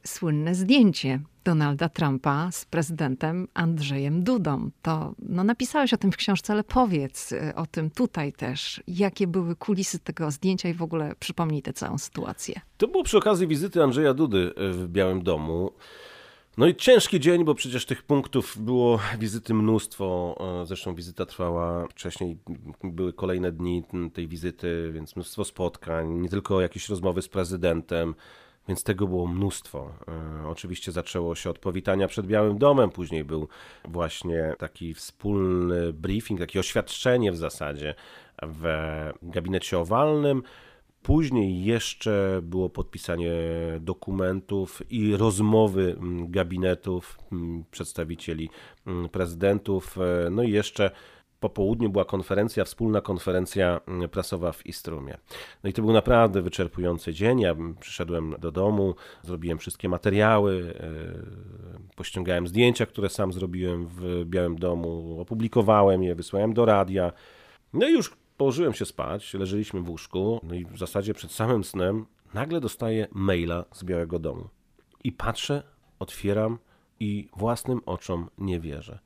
[0.04, 4.70] Słynne zdjęcie Donalda Trumpa z prezydentem Andrzejem Dudą.
[4.82, 8.82] To no, napisałeś o tym w książce, ale powiedz y, o tym tutaj też.
[8.88, 12.60] Jakie były kulisy tego zdjęcia i w ogóle przypomnij tę całą sytuację.
[12.76, 15.72] To było przy okazji wizyty Andrzeja Dudy w Białym Domu.
[16.56, 20.36] No i ciężki dzień, bo przecież tych punktów było wizyty mnóstwo.
[20.62, 22.38] E, zresztą wizyta trwała wcześniej,
[22.84, 23.82] były kolejne dni
[24.14, 28.14] tej wizyty, więc mnóstwo spotkań, nie tylko jakieś rozmowy z prezydentem,
[28.68, 29.92] więc tego było mnóstwo.
[30.42, 33.48] E, oczywiście zaczęło się od powitania przed Białym Domem, później był
[33.84, 37.94] właśnie taki wspólny briefing, takie oświadczenie w zasadzie
[38.42, 38.64] w
[39.22, 40.42] gabinecie owalnym.
[41.06, 43.32] Później jeszcze było podpisanie
[43.80, 48.50] dokumentów i rozmowy mm, gabinetów mm, przedstawicieli
[48.86, 49.98] mm, prezydentów.
[49.98, 50.90] E, no i jeszcze
[51.40, 55.18] po południu była konferencja, wspólna konferencja prasowa w Istrumie.
[55.64, 57.40] No i to był naprawdę wyczerpujący dzień.
[57.40, 64.56] Ja przyszedłem do domu, zrobiłem wszystkie materiały, e, pościągałem zdjęcia, które sam zrobiłem w Białym
[64.56, 67.12] Domu, opublikowałem je, wysłałem do radia.
[67.72, 71.64] No i już Położyłem się spać, leżeliśmy w łóżku, no i w zasadzie przed samym
[71.64, 74.48] snem nagle dostaję maila z Białego Domu.
[75.04, 75.62] I patrzę,
[75.98, 76.58] otwieram
[77.00, 78.98] i własnym oczom nie wierzę.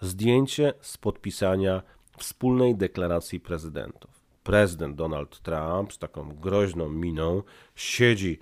[0.00, 1.82] Zdjęcie z podpisania
[2.18, 4.10] wspólnej deklaracji prezydentów.
[4.42, 7.42] Prezydent Donald Trump z taką groźną miną
[7.74, 8.38] siedzi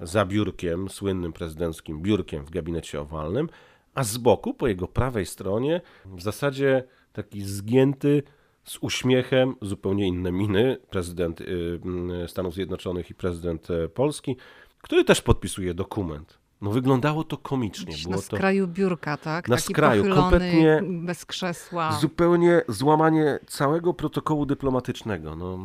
[0.00, 3.48] za biurkiem, słynnym prezydenckim biurkiem w gabinecie owalnym,
[3.94, 8.22] a z boku, po jego prawej stronie, w zasadzie taki zgięty,
[8.64, 11.80] z uśmiechem, zupełnie inne miny, prezydent y,
[12.26, 14.36] Stanów Zjednoczonych i prezydent e, Polski,
[14.82, 16.41] który też podpisuje dokument.
[16.62, 17.94] No wyglądało to komicznie.
[18.02, 18.72] Było na skraju to...
[18.72, 19.48] biurka, tak?
[19.48, 21.92] Na Taki skraju, kompletnie bez krzesła.
[22.00, 25.36] Zupełnie złamanie całego protokołu dyplomatycznego.
[25.36, 25.58] No,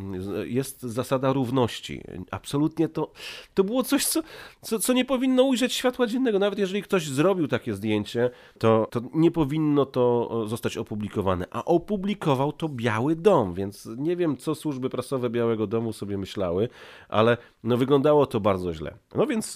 [0.44, 2.02] jest zasada równości.
[2.30, 3.12] Absolutnie to,
[3.54, 4.22] to było coś, co,
[4.60, 6.38] co, co nie powinno ujrzeć światła dziennego.
[6.38, 11.46] Nawet jeżeli ktoś zrobił takie zdjęcie, to, to nie powinno to zostać opublikowane.
[11.50, 16.68] A opublikował to Biały Dom, więc nie wiem, co służby prasowe Białego Domu sobie myślały,
[17.08, 18.94] ale no, wyglądało to bardzo źle.
[19.14, 19.52] No więc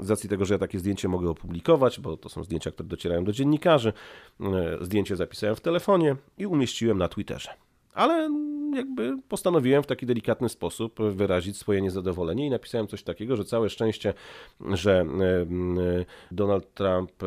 [0.00, 3.24] z racji tego, że ja takie zdjęcie mogę opublikować, bo to są zdjęcia, które docierają
[3.24, 3.92] do dziennikarzy.
[4.40, 7.50] E, zdjęcie zapisałem w telefonie i umieściłem na Twitterze.
[7.94, 8.30] Ale
[8.74, 13.70] jakby postanowiłem w taki delikatny sposób wyrazić swoje niezadowolenie i napisałem coś takiego, że całe
[13.70, 14.14] szczęście,
[14.60, 15.04] że e,
[16.30, 17.26] Donald Trump e,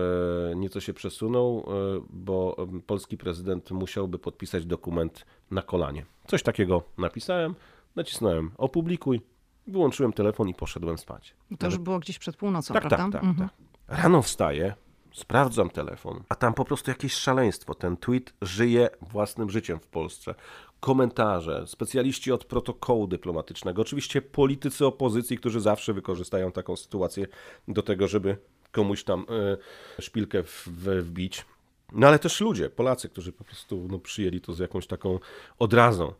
[0.55, 1.65] nieco się przesunął,
[2.09, 6.05] bo polski prezydent musiałby podpisać dokument na kolanie.
[6.27, 7.55] Coś takiego napisałem,
[7.95, 9.21] nacisnąłem opublikuj
[9.67, 11.35] Wyłączyłem telefon i poszedłem spać.
[11.59, 12.97] To już było gdzieś przed północą, tak, prawda?
[12.97, 13.49] Tak, tak, mhm.
[13.49, 13.57] tak.
[14.03, 14.73] Rano wstaję,
[15.13, 17.75] sprawdzam telefon, a tam po prostu jakieś szaleństwo.
[17.75, 20.35] Ten tweet żyje własnym życiem w Polsce.
[20.79, 27.27] Komentarze, specjaliści od protokołu dyplomatycznego, oczywiście politycy opozycji, którzy zawsze wykorzystają taką sytuację
[27.67, 28.37] do tego, żeby
[28.71, 29.25] komuś tam
[29.99, 31.45] y, szpilkę w, w, wbić.
[31.91, 35.19] No ale też ludzie, Polacy, którzy po prostu no, przyjęli to z jakąś taką
[35.59, 36.13] odrazą.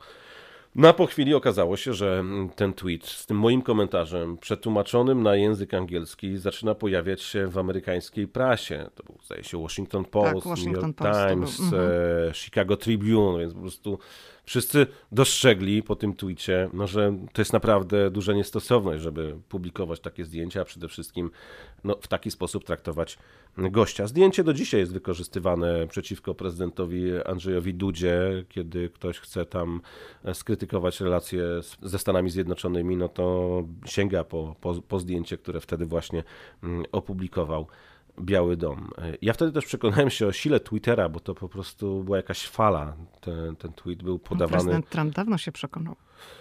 [0.78, 2.24] No a po chwili okazało się, że
[2.56, 8.28] ten tweet z tym moim komentarzem przetłumaczonym na język angielski zaczyna pojawiać się w amerykańskiej
[8.28, 8.90] prasie.
[8.96, 11.92] To był, zdaje się, Washington tak, Post, tak, Washington New York Post Times, mhm.
[12.30, 14.00] E, Chicago Tribune, więc po prostu
[14.48, 20.26] wszyscy dostrzegli po tym tweetie, no, że to jest naprawdę duża niestosowność, żeby publikować takie
[20.26, 21.32] zdjęcia, a przede wszystkim
[21.84, 23.18] no, w taki sposób traktować
[23.58, 24.08] gościa.
[24.08, 29.82] Zdjęcie do dzisiaj jest wykorzystywane przeciwko prezydentowi Andrzejowi Dudzie, kiedy ktoś chce tam
[30.34, 31.44] skrytykować relacje
[31.82, 36.24] ze Stanami Zjednoczonymi, no to sięga po, po, po zdjęcie, które wtedy właśnie
[36.64, 37.68] mm, opublikował.
[38.21, 38.91] Biały Dom.
[39.21, 42.95] Ja wtedy też przekonałem się o sile Twittera, bo to po prostu była jakaś fala.
[43.21, 44.51] Ten, ten tweet był podawany.
[44.51, 45.95] Prezydent Trump dawno się przekonał.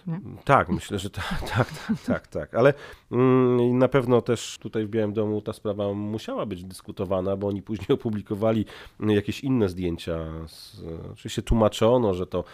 [0.07, 0.21] Nie?
[0.45, 2.55] Tak, myślę, że tak, tak, tak, tak, tak.
[2.55, 2.75] Ale
[3.13, 7.63] mm, na pewno też tutaj w Białym Domu ta sprawa musiała być dyskutowana, bo oni
[7.63, 8.65] później opublikowali
[9.01, 10.19] jakieś inne zdjęcia.
[10.47, 12.45] Z, oczywiście tłumaczono, że to,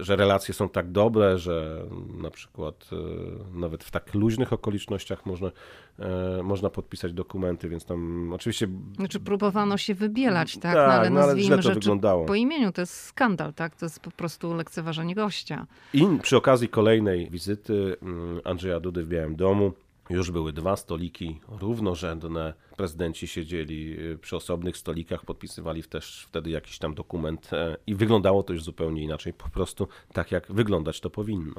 [0.00, 1.84] że relacje są tak dobre, że
[2.22, 5.50] na przykład e, nawet w tak luźnych okolicznościach można,
[5.98, 8.68] e, można podpisać dokumenty, więc tam oczywiście...
[8.96, 10.62] Znaczy próbowano się wybielać, tak?
[10.62, 12.24] tak no, ale no, ale nazwijmy to rzeczy wyglądało.
[12.24, 12.72] po imieniu.
[12.72, 13.76] To jest skandal, tak?
[13.76, 15.66] To jest po prostu lekceważenie gościa.
[15.92, 19.72] I przy okazji okazji kolejnej wizyty mm, Andrzeja Dudy w Białym Domu
[20.10, 22.54] już były dwa stoliki równorzędne.
[22.76, 28.42] Prezydenci siedzieli y, przy osobnych stolikach, podpisywali też wtedy jakiś tam dokument e, i wyglądało
[28.42, 31.54] to już zupełnie inaczej, po prostu tak jak wyglądać to powinno.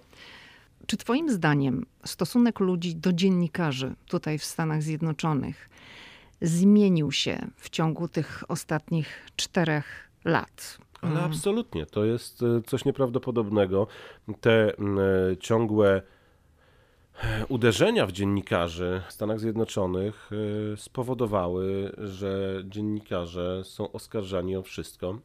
[0.88, 5.70] Czy Twoim zdaniem stosunek ludzi do dziennikarzy tutaj w Stanach Zjednoczonych
[6.42, 10.78] zmienił się w ciągu tych ostatnich czterech lat.
[11.02, 11.24] Ale Mm.
[11.24, 13.88] absolutnie, to jest e, coś nieprawdopodobnego.
[14.42, 14.74] Te e,
[15.40, 16.02] ciągłe
[17.50, 20.30] uderzenia w dziennikarzy w Stanach Zjednoczonych
[20.74, 25.20] e, spowodowały, że dziennikarze są oskarżani o wszystko.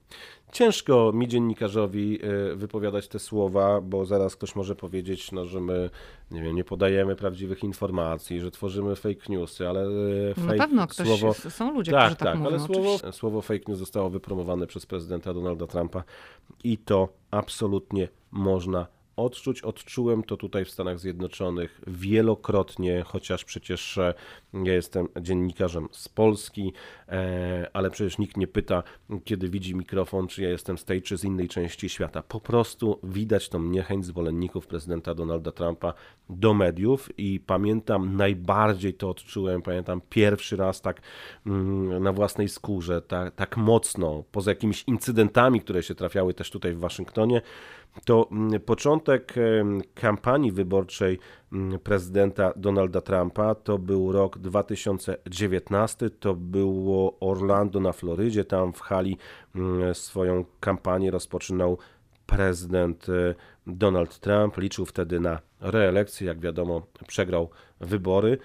[0.52, 5.90] Ciężko mi, dziennikarzowi, e, wypowiadać te słowa, bo zaraz ktoś może powiedzieć, no, że my
[6.30, 9.84] nie, wiem, nie podajemy prawdziwych informacji, że tworzymy fake newsy, ale
[10.36, 12.50] Na fake pewno ktoś, słowo są ludzie, tak, którzy tak, tak, mówią.
[12.50, 16.04] ale słowo, słowo fake news zostało wypromowane przez prezydenta Donalda Trumpa
[16.64, 19.62] i to absolutnie można odczuć.
[19.62, 24.14] Odczułem to tutaj w Stanach Zjednoczonych wielokrotnie, chociaż przecież e,
[24.64, 26.72] ja jestem dziennikarzem z Polski,
[27.08, 28.82] e, ale przecież nikt nie pyta,
[29.24, 32.22] kiedy widzi mikrofon, czy ja jestem z tej czy z innej części świata.
[32.22, 35.94] Po prostu widać tą niechęć zwolenników prezydenta Donalda Trumpa
[36.28, 41.00] do mediów i pamiętam najbardziej to odczułem, pamiętam pierwszy raz tak
[41.46, 46.74] mm, na własnej skórze, tak, tak mocno, poza jakimiś incydentami, które się trafiały też tutaj
[46.74, 47.42] w Waszyngtonie,
[48.04, 49.34] to mm, początek
[49.94, 51.18] kampanii wyborczej
[51.52, 53.54] mm, prezydenta Donalda Trumpa.
[53.54, 59.16] To był rok 2019, to było Orlando na Florydzie, tam w hali
[59.54, 61.78] mm, swoją kampanię rozpoczynał
[62.26, 63.34] prezydent e,
[63.66, 68.38] Donald Trump, liczył wtedy na reelekcję, jak wiadomo przegrał wybory.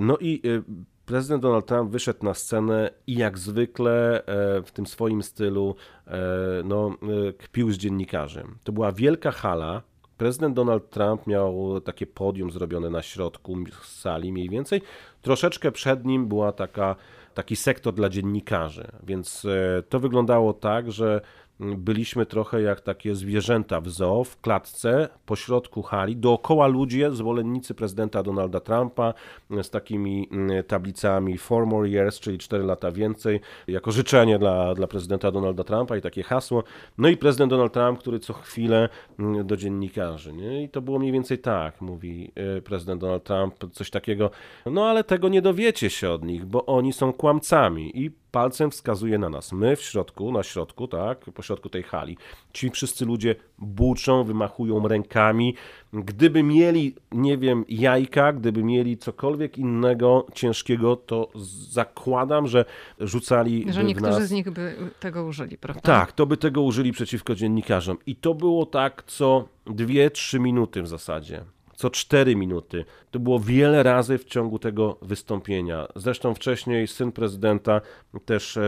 [0.00, 0.62] No i e,
[1.10, 5.74] prezydent Donald Trump wyszedł na scenę i jak zwykle e, w tym swoim stylu
[6.06, 6.18] e,
[6.64, 6.90] no,
[7.28, 8.44] e, kpił z dziennikarzy.
[8.64, 9.82] To była wielka hala.
[10.16, 14.82] Prezydent Donald Trump miał takie podium zrobione na środku sali mniej więcej.
[15.22, 16.96] Troszeczkę przed nim była taka,
[17.34, 19.46] taki sektor dla dziennikarzy, więc
[19.88, 21.20] to wyglądało tak, że
[21.60, 27.74] byliśmy trochę jak takie zwierzęta w zoo, w klatce, po środku hali, dookoła ludzie, zwolennicy
[27.74, 29.14] prezydenta Donalda Trumpa
[29.62, 34.86] z takimi mm, tablicami four more years, czyli 4 lata więcej, jako życzenie dla, dla
[34.86, 36.64] prezydenta Donalda Trumpa i takie hasło.
[36.98, 40.62] No i prezydent Donald Trump, który co chwilę mm, do dziennikarzy, nie?
[40.62, 44.30] I to było mniej więcej tak, mówi y, prezydent Donald Trump, coś takiego,
[44.66, 49.18] no ale tego nie dowiecie się od nich, bo oni są kłamcami i palcem wskazuje
[49.18, 49.52] na nas.
[49.52, 52.16] My w środku, na środku, tak, po środku tej hali.
[52.52, 55.54] Ci wszyscy ludzie buczą, wymachują rękami.
[55.92, 61.28] Gdyby mieli, nie wiem, jajka, gdyby mieli cokolwiek innego ciężkiego, to
[61.70, 62.64] zakładam, że
[63.00, 64.28] rzucali Że niektórzy nas...
[64.28, 65.80] z nich by tego użyli, prawda?
[65.80, 67.98] Tak, to by tego użyli przeciwko dziennikarzom.
[68.06, 71.44] I to było tak co 2-3 minuty w zasadzie.
[71.80, 72.84] Co 4 minuty.
[73.10, 75.86] To było wiele razy w ciągu tego wystąpienia.
[75.96, 77.80] Zresztą wcześniej syn prezydenta
[78.24, 78.62] też e,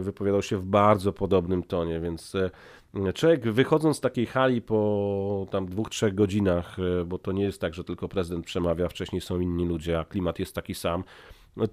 [0.00, 5.66] wypowiadał się w bardzo podobnym tonie, więc e, człowiek wychodząc z takiej hali po tam
[5.66, 9.40] dwóch, trzech godzinach, e, bo to nie jest tak, że tylko prezydent przemawia, wcześniej są
[9.40, 11.04] inni ludzie, a klimat jest taki sam,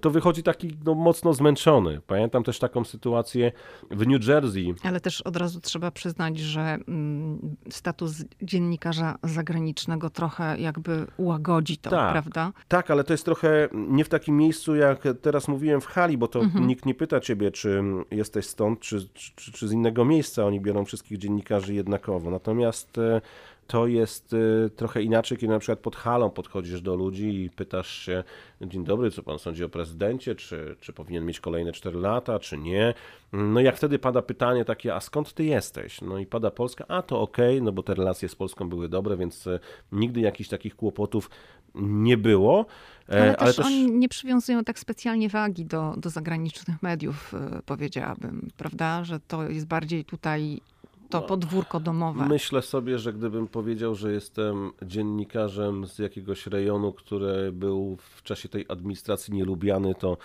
[0.00, 2.00] to wychodzi taki no, mocno zmęczony.
[2.06, 3.52] Pamiętam też taką sytuację
[3.90, 4.74] w New Jersey.
[4.82, 11.90] Ale też od razu trzeba przyznać, że mm, status dziennikarza zagranicznego trochę jakby łagodzi to,
[11.90, 12.12] Tak.
[12.12, 12.52] prawda?
[12.68, 16.28] Tak, ale to jest trochę nie w takim miejscu, jak teraz mówiłem w hali, bo
[16.28, 20.44] to nikt nie pyta ciebie, czy jesteś stąd, czy, czy, czy z innego miejsca.
[20.44, 22.30] Oni biorą wszystkich dziennikarzy jednakowo.
[22.30, 23.20] Natomiast e,
[23.66, 27.98] to jest e, trochę inaczej, kiedy na przykład pod halą podchodzisz do ludzi i pytasz
[27.98, 28.24] się,
[28.60, 32.58] dzień dobry, co pan sądzi o prezydencie, czy, czy powinien mieć kolejne 4 lata, czy
[32.58, 32.94] nie.
[33.32, 36.00] No jak wtedy pada pytanie takie, a skąd ty jesteś?
[36.00, 39.16] No i pada Polska, a to okej, no bo te relacje z Polską były dobre,
[39.16, 39.58] więc e,
[39.92, 41.30] nigdy jakichś takich kłopotów
[41.76, 42.66] nie było.
[43.08, 48.48] E, Ale, też, oni nie przywiązują tak specjalnie wagi do, do zagranicznych mediów, y, powiedziałabym,
[48.56, 49.04] prawda?
[49.04, 50.60] Że to jest bardziej tutaj
[51.10, 52.28] to podwórko domowe.
[52.28, 58.48] Myślę sobie, że gdybym powiedział, że jestem dziennikarzem z jakiegoś rejonu, który był w czasie
[58.48, 60.16] tej administracji nielubiany, to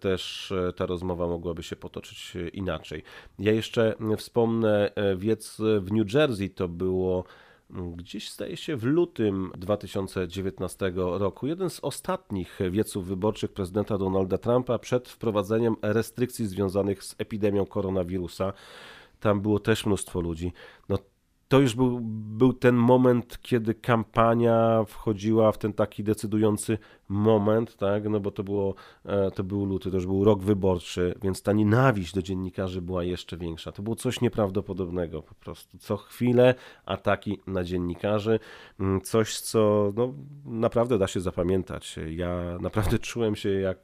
[0.00, 3.02] też e, ta rozmowa mogłaby się potoczyć e, inaczej.
[3.38, 7.24] Ja jeszcze wspomnę e, wiec w New Jersey, to było
[7.70, 11.46] mm, gdzieś staje się w lutym 2019 roku.
[11.46, 18.52] Jeden z ostatnich wieców wyborczych prezydenta Donalda Trumpa przed wprowadzeniem restrykcji związanych z epidemią koronawirusa.
[19.20, 20.52] Tam było też mnóstwo ludzi.
[20.88, 20.98] No,
[21.48, 26.78] to już był, był ten moment, kiedy kampania wchodziła w ten taki decydujący
[27.08, 28.08] moment, tak?
[28.08, 31.52] No bo to było, e, to był luty, to już był rok wyborczy, więc ta
[31.52, 33.72] nienawiść do dziennikarzy była jeszcze większa.
[33.72, 35.78] To było coś nieprawdopodobnego po prostu.
[35.78, 36.54] Co chwilę
[36.86, 38.38] ataki na dziennikarzy,
[38.80, 41.98] Mm, coś, co no, naprawdę da się zapamiętać.
[42.10, 43.78] Ja naprawdę czułem się jak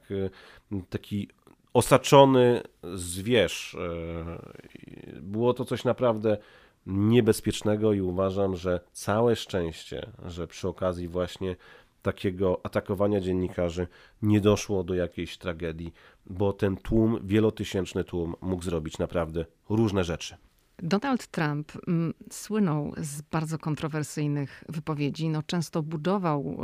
[0.71, 1.27] e, taki
[1.75, 2.61] osaczony
[2.93, 3.75] zwierz.
[3.75, 6.37] E, Było to coś naprawdę
[6.85, 11.55] niebezpiecznego i uważam, że całe szczęście, że przy okazji właśnie
[12.01, 13.87] takiego atakowania dziennikarzy
[14.21, 15.93] nie doszło do jakiejś tragedii,
[16.25, 20.35] bo ten tłum, wielotysięczny tłum mógł zrobić naprawdę różne rzeczy.
[20.77, 25.29] Donald Trump mm, słynął z bardzo kontrowersyjnych wypowiedzi.
[25.29, 26.57] No, często budował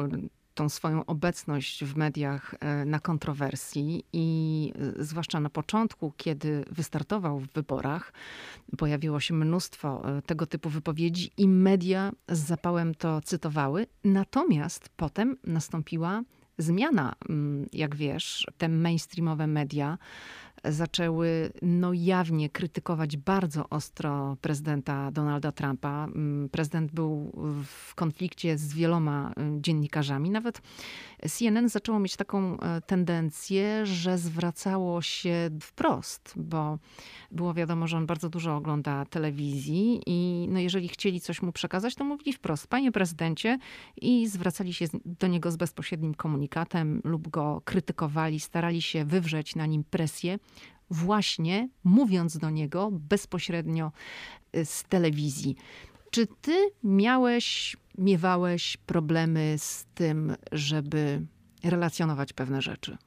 [0.53, 7.39] tą swoją obecność w mediach e, na kontrowersji i e, zwłaszcza na początku, kiedy wystartował
[7.39, 8.13] w wyborach,
[8.77, 13.87] pojawiło się mnóstwo e, tego typu wypowiedzi i media z zapałem to cytowały.
[14.03, 16.23] Natomiast potem nastąpiła
[16.57, 19.97] zmiana, mm, jak wiesz, te mainstreamowe media
[20.63, 26.05] zaczęły no, jawnie krytykować bardzo ostro prezydenta Donalda Trumpa.
[26.05, 27.31] Mm, prezydent był
[27.65, 30.29] w konflikcie z wieloma y, dziennikarzami.
[30.29, 30.61] Nawet
[31.29, 36.77] CNN zaczęło mieć taką e, tendencję, że zwracało się wprost, bo
[37.31, 41.95] było wiadomo, że on bardzo dużo ogląda telewizji i no, jeżeli chcieli coś mu przekazać,
[41.95, 43.59] to mówili wprost, panie prezydencie,
[44.01, 49.65] i zwracali się do niego z bezpośrednim komunikatem lub go krytykowali, starali się wywrzeć na
[49.65, 50.39] nim presję
[50.91, 53.91] właśnie mówiąc do niego bezpośrednio
[54.55, 55.55] y, z telewizji.
[56.11, 61.21] Czy ty miałeś, miewałeś problemy z tym, żeby
[61.63, 62.97] relacjonować pewne rzeczy?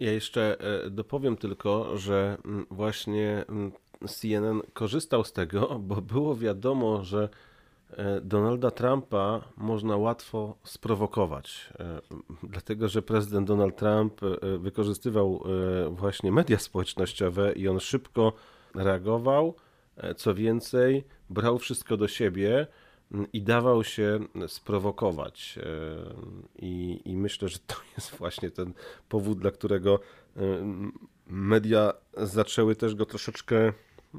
[0.00, 3.72] Ja jeszcze e, dopowiem tylko, że mm, właśnie mm,
[4.08, 7.28] CNN korzystał z tego, bo było wiadomo, że
[8.22, 12.00] Donalda Trumpa można łatwo sprowokować, e,
[12.42, 15.44] dlatego że prezydent Donald Trump e, wykorzystywał
[15.90, 18.32] właśnie media społecznościowe i on szybko
[18.74, 19.54] reagował.
[20.16, 22.66] Co więcej, brał wszystko do siebie
[23.32, 25.58] i dawał się sprowokować.
[26.56, 28.72] I, I, myślę, że to jest właśnie ten
[29.08, 30.00] powód, dla którego
[31.26, 33.72] media zaczęły też go troszeczkę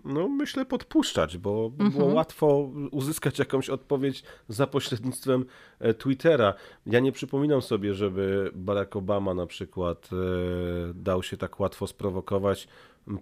[0.06, 1.92] no myślę, podpuszczać, bo mhm.
[1.92, 5.46] było łatwo uzyskać jakąś odpowiedź za pośrednictwem
[5.80, 6.54] e, Twittera.
[6.86, 12.68] Ja nie przypominam sobie, żeby Barack Obama na przykład e, dał się tak łatwo sprowokować.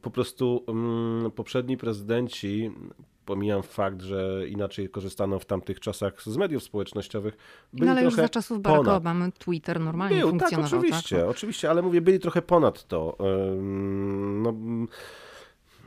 [0.01, 2.72] Po prostu mm, poprzedni prezydenci,
[3.26, 7.38] pomijam fakt, że inaczej korzystano w tamtych czasach z mediów społecznościowych.
[7.74, 10.70] Byli no ale już za czasów Baracka Obamy Twitter normalnie Był, tak, funkcjonował.
[10.70, 11.28] Tak, oczywiście, tak?
[11.28, 13.18] oczywiście, ale mówię, byli trochę ponad to.
[14.43, 14.53] No,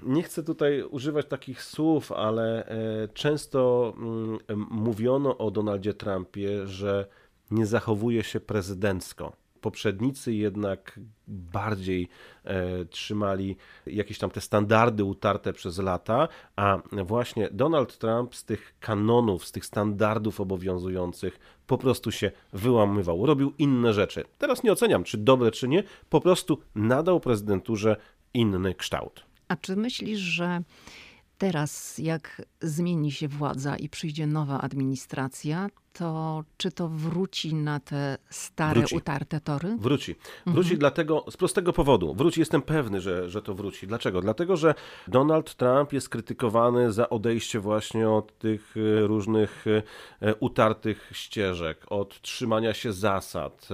[0.02, 4.38] nie chcę tutaj używać takich słów, ale e, często mm,
[4.70, 7.06] mówiono o Donaldzie Trumpie, że
[7.50, 9.32] nie zachowuje się prezydencko.
[9.60, 12.08] Poprzednicy jednak bardziej
[12.44, 18.74] e, trzymali jakieś tam te standardy utarte przez lata, a właśnie Donald Trump z tych
[18.80, 24.24] kanonów, z tych standardów obowiązujących po prostu się wyłamywał, robił inne rzeczy.
[24.38, 27.96] Teraz nie oceniam, czy dobre, czy nie, po prostu nadał prezydenturze
[28.34, 29.29] inny kształt.
[29.50, 30.62] A czy myślisz, że
[31.38, 38.18] teraz, jak zmieni się władza i przyjdzie nowa administracja, to czy to wróci na te
[38.30, 38.96] stare, wróci.
[38.96, 39.76] utarte tory?
[39.80, 40.14] Wróci.
[40.46, 40.78] Wróci mhm.
[40.78, 42.14] dlatego, z prostego powodu.
[42.14, 43.86] Wróci, jestem pewny, że, że to wróci.
[43.86, 44.20] Dlaczego?
[44.20, 44.74] Dlatego, że
[45.08, 49.64] Donald Trump jest krytykowany za odejście właśnie od tych e, różnych
[50.20, 53.68] e, utartych ścieżek, od trzymania się zasad.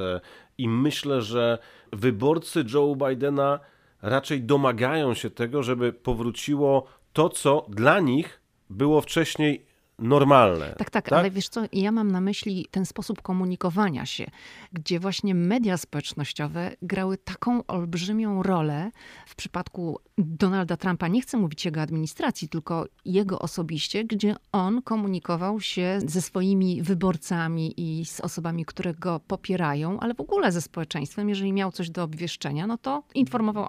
[0.58, 1.58] I myślę, że
[1.92, 3.60] wyborcy Joe Bidena
[4.02, 8.40] raczej domagają się tego, żeby powróciło to, co dla nich
[8.70, 9.65] było wcześniej
[9.98, 10.66] normalne.
[10.66, 14.26] Tak, tak, tak, ale wiesz co, ja mam na myśli ten sposób komunikowania się,
[14.72, 18.90] gdzie właśnie media społecznościowe grały taką olbrzymią rolę
[19.26, 21.08] w przypadku Donalda Trumpa.
[21.08, 27.74] Nie chcę mówić jego administracji, tylko jego osobiście, gdzie on komunikował się ze swoimi wyborcami
[27.76, 31.28] i z osobami, które go popierają, ale w ogóle ze społeczeństwem.
[31.28, 33.66] Jeżeli miał coś do obwieszczenia, no to informował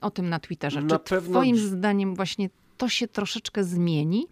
[0.00, 0.82] o tym na Twitterze.
[0.82, 1.30] Na Czy pewno...
[1.30, 4.26] twoim zdaniem właśnie to się troszeczkę zmieni?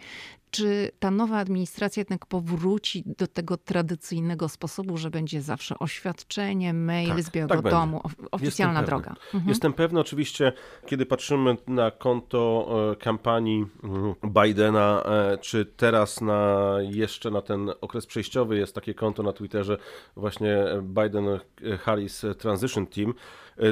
[0.51, 7.09] Czy ta nowa administracja jednak powróci do tego tradycyjnego sposobu, że będzie zawsze oświadczenie, mail
[7.09, 9.15] tak, z Białego tak Domu, oficjalna Jestem droga?
[9.35, 9.49] Mhm.
[9.49, 10.53] Jestem pewny, oczywiście,
[10.87, 17.71] kiedy patrzymy na konto e, kampanii mm, Bidena, e, czy teraz na jeszcze na ten
[17.81, 19.77] okres przejściowy jest takie konto na Twitterze
[20.17, 23.15] właśnie Biden-Harris Transition Team, e,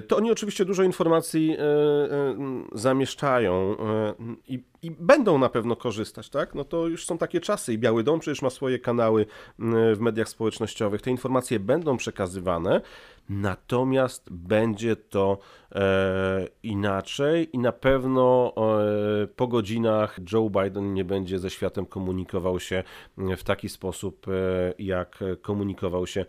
[0.08, 1.56] to oni oczywiście dużo informacji
[2.72, 3.76] zamieszczają
[4.48, 6.54] i i będą na pewno korzystać, tak?
[6.54, 9.26] No to już są takie czasy i Biały Dom przecież ma swoje kanały
[9.94, 11.02] w mediach społecznościowych.
[11.02, 12.80] Te informacje będą przekazywane,
[13.28, 15.38] natomiast będzie to
[15.74, 22.60] e, inaczej i na pewno e, po godzinach Joe Biden nie będzie ze światem komunikował
[22.60, 22.84] się
[23.16, 24.32] w taki sposób, e,
[24.78, 26.24] jak komunikował się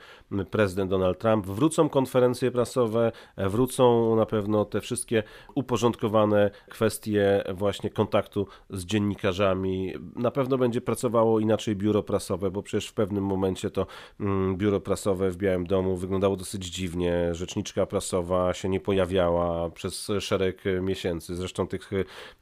[0.52, 1.46] prezydent Donald Trump.
[1.46, 5.24] Wrócą konferencje prasowe, wrócą na pewno te wszystkie
[5.56, 9.94] uporządkowane kwestie właśnie kontaktu z dziennikarzami.
[10.16, 13.88] Na pewno będzie pracowało inaczej biuro prasowe, bo przecież w pewnym momencie to
[14.20, 16.89] mm, biuro prasowe w Białym Domu wyglądało dosyć dziwnie.
[17.32, 21.36] Rzeczniczka prasowa się nie pojawiała przez szereg miesięcy.
[21.36, 21.92] Zresztą tych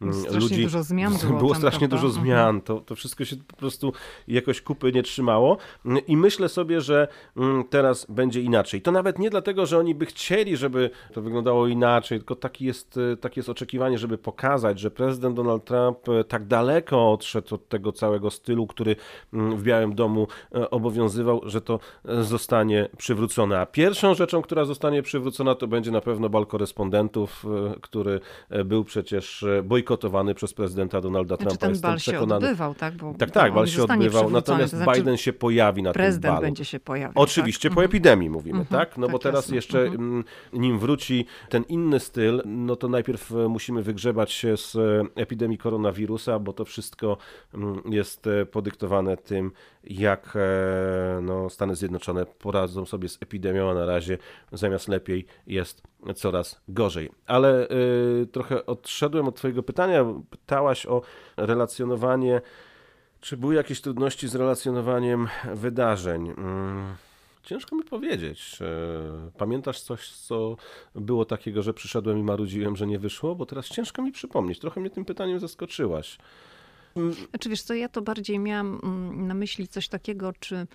[0.01, 0.63] mm, strasznie ludzi.
[0.63, 2.07] Dużo zmian było, było tam, strasznie prawda?
[2.07, 2.61] dużo zmian.
[2.61, 3.93] To, to wszystko się po prostu
[4.27, 5.57] jakoś kupy nie trzymało.
[6.07, 8.81] I myślę sobie, że mm, teraz będzie inaczej.
[8.81, 12.99] To nawet nie dlatego, że oni by chcieli, żeby to wyglądało inaczej, tylko taki jest,
[13.21, 17.91] takie jest oczekiwanie, żeby pokazać, że prezydent Donald Trump e, tak daleko odszedł od tego
[17.91, 18.95] całego stylu, który
[19.33, 21.79] mm, w Białym Domu e, obowiązywał, że to
[22.21, 23.59] zostanie przywrócone.
[23.59, 27.45] A pierwszą rzeczą, która zostanie przywrócona, to będzie na pewno bal korespondentów,
[27.81, 28.19] który
[28.65, 31.61] był przecież bojkotowany przez prezydenta Donalda Znaczy Trumpa.
[31.61, 32.45] ten Jestem bal się przekonany.
[32.45, 32.95] odbywał, tak?
[32.95, 36.33] Bo Tak, tak, bal się odbywał, natomiast to znaczy Biden się pojawi na tym Prezydent
[36.35, 36.45] balu.
[36.45, 37.11] będzie się pojawiał.
[37.15, 37.75] Oczywiście, tak?
[37.75, 38.97] po epidemii mówimy, Mhm, tak?
[38.97, 39.55] No bo tak, teraz jasne.
[39.55, 40.01] jeszcze, Mhm.
[40.01, 40.23] mm,
[40.53, 45.57] nim wróci ten inny styl, no to najpierw e, musimy wygrzebać się z e, epidemii
[45.57, 47.17] koronawirusa, bo to wszystko
[47.53, 49.51] mm, jest e, podyktowane tym,
[49.83, 54.16] jak e, no, Stany Zjednoczone poradzą sobie z epidemią, a na razie
[54.51, 55.83] zamiast lepiej jest
[56.15, 57.09] coraz gorzej.
[57.25, 60.05] Ale y, trochę odszedłem od Twojego pytania.
[60.29, 61.01] Pytałaś o
[61.37, 62.41] relacjonowanie.
[63.19, 66.29] Czy były jakieś trudności z relacjonowaniem wydarzeń?
[66.29, 66.95] Mm,
[67.47, 68.59] Ciężko mi powiedzieć.
[69.37, 70.57] Pamiętasz coś, co
[70.95, 73.35] było takiego, że przyszedłem i marudziłem, że nie wyszło?
[73.35, 74.59] Bo teraz ciężko mi przypomnieć.
[74.59, 76.17] Trochę mnie tym pytaniem zaskoczyłaś.
[77.29, 80.67] Znaczy wiesz co, ja to bardziej miałam mm, na myśli coś takiego, czy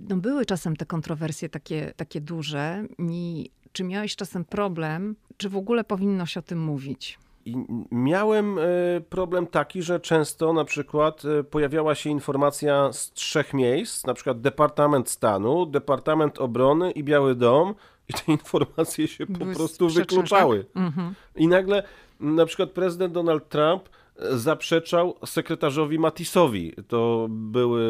[0.00, 5.56] no były czasem te kontrowersje takie, takie duże i czy miałeś czasem problem, czy w
[5.56, 7.18] ogóle powinno się o tym mówić?
[7.44, 7.56] I
[7.90, 8.62] miałem e,
[9.08, 14.40] problem taki, że często na przykład e, pojawiała się informacja z trzech miejsc, na przykład
[14.40, 17.74] Departament Stanu, Departament Obrony i Biały Dom
[18.08, 20.64] i te informacje się po Były prostu wykluczały.
[20.64, 20.82] tak?
[20.82, 21.14] Mhm.
[21.36, 21.82] I nagle
[22.20, 23.88] na przykład prezydent Donald Trump
[24.18, 26.72] zaprzeczał sekretarzowi Mattisowi.
[26.88, 27.82] To były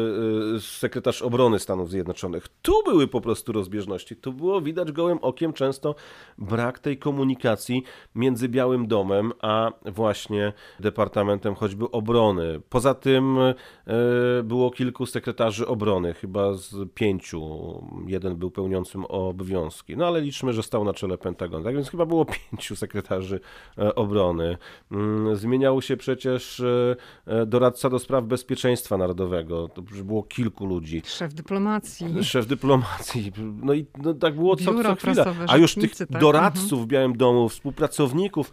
[0.55, 2.47] y, sekretarz obrony Stanów Zjednoczonych.
[2.61, 4.15] Tu były po prostu rozbieżności.
[4.15, 5.95] Tu było widać gołym okiem często
[6.37, 7.83] brak tej komunikacji
[8.15, 12.61] między Białym Domem a właśnie Departamentem choćby obrony.
[12.69, 13.53] Poza tym y,
[14.43, 17.41] było kilku sekretarzy obrony, chyba z pięciu.
[18.07, 19.97] Jeden był pełniącym obowiązki.
[19.97, 21.63] No ale liczmy, że stał na czele Pentagonu.
[21.63, 23.39] Tak więc chyba było pięciu sekretarzy
[23.77, 24.57] e, obrony.
[24.91, 29.67] Mm, Zmieniał się przecież e, doradca do spraw bezpieczeństwa narodowego.
[29.67, 31.01] To już było kilku ludzi.
[31.05, 32.23] Szef dyplomacji.
[32.23, 33.31] Szef dyplomacji.
[33.63, 36.07] No i no, tak było co, Biuro co prasowe, A już tych tak?
[36.09, 38.51] doradców w Białym Domu, współpracowników.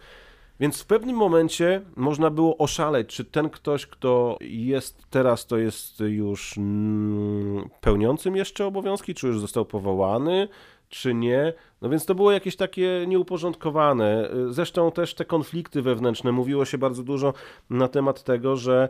[0.59, 5.99] Więc w pewnym momencie można było oszaleć, czy ten ktoś, kto jest teraz, to jest
[5.99, 10.47] już mm, pełniącym jeszcze obowiązki, czy już został powołany,
[10.89, 11.53] czy nie.
[11.81, 14.29] No więc to było jakieś takie nieuporządkowane.
[14.49, 16.31] Zresztą też te konflikty wewnętrzne.
[16.31, 17.33] Mówiło się bardzo dużo
[17.69, 18.89] na temat tego, że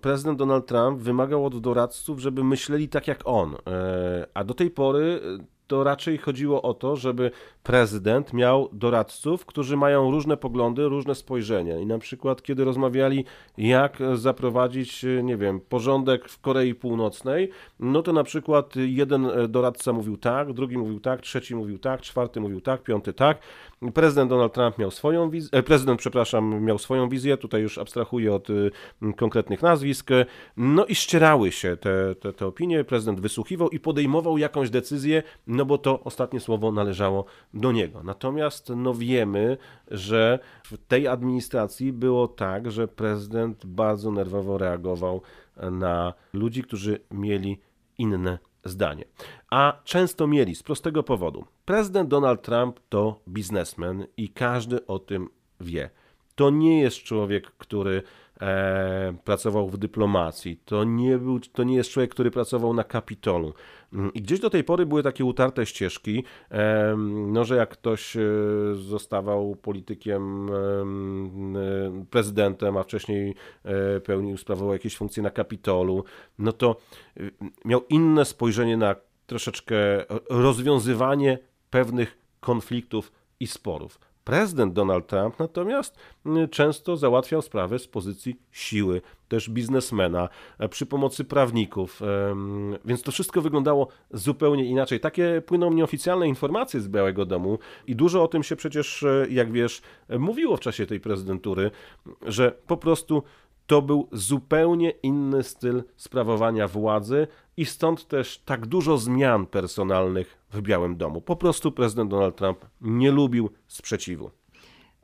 [0.00, 3.56] prezydent Donald Trump wymagał od doradców, żeby myśleli tak jak on.
[3.66, 5.20] E, A do tej pory
[5.66, 7.30] to raczej chodziło o to, żeby
[7.62, 11.78] prezydent miał doradców, którzy mają różne poglądy, różne spojrzenia.
[11.78, 13.24] I na przykład, kiedy rozmawiali,
[13.58, 17.50] jak zaprowadzić, nie wiem, porządek w Korei Północnej,
[17.80, 22.40] no to na przykład jeden doradca mówił tak, drugi mówił tak, trzeci mówił tak, czwarty
[22.40, 23.38] mówił tak, piąty tak.
[23.94, 28.50] Prezydent Donald Trump miał swoją wizję, prezydent, przepraszam, miał swoją wizję, tutaj już abstrahuję od
[28.50, 28.70] y,
[29.16, 30.10] konkretnych nazwisk,
[30.56, 35.64] no i ścierały się te, te, te opinie, prezydent wysłuchiwał i podejmował jakąś decyzję, no
[35.64, 38.02] bo to ostatnie słowo należało do niego.
[38.02, 39.56] Natomiast no wiemy,
[39.90, 45.22] że w tej administracji było tak, że prezydent bardzo nerwowo reagował
[45.70, 47.60] na ludzi, którzy mieli
[47.98, 49.04] inne zdanie.
[49.54, 51.44] A często mieli z prostego powodu.
[51.64, 55.28] Prezydent Donald Trump to biznesmen i każdy o tym
[55.60, 55.90] wie.
[56.34, 58.02] To nie jest człowiek, który
[58.40, 60.60] e, pracował w dyplomacji.
[60.64, 63.54] To nie, był, to nie jest człowiek, który pracował na Kapitolu.
[64.14, 66.94] I gdzieś do tej pory były takie utarte ścieżki, e,
[67.26, 68.20] no, że jak ktoś e,
[68.74, 73.34] zostawał politykiem, e, prezydentem, a wcześniej
[73.64, 76.04] e, pełnił, sprawował jakieś funkcje na Kapitolu,
[76.38, 76.76] no to
[77.16, 77.20] e,
[77.64, 78.94] miał inne spojrzenie na
[79.26, 79.76] troszeczkę
[80.30, 81.38] rozwiązywanie
[81.70, 83.98] pewnych konfliktów i sporów.
[84.24, 85.96] Prezydent Donald Trump natomiast
[86.26, 92.00] mm, często załatwiał sprawę z pozycji siły, też biznesmena, e, przy pomocy prawników,
[92.84, 95.00] więc to wszystko wyglądało zupełnie inaczej.
[95.00, 99.52] Takie płyną nieoficjalne informacje z Białego Domu i dużo o tym się przecież, e, jak
[99.52, 101.70] wiesz, e, mówiło w czasie tej prezydentury,
[102.26, 103.22] że po prostu
[103.66, 107.26] to był zupełnie inny styl sprawowania władzy
[107.56, 111.20] i stąd też tak dużo zmian personalnych w Białym Domu.
[111.20, 114.30] Po prostu prezydent Donald Trump nie lubił sprzeciwu.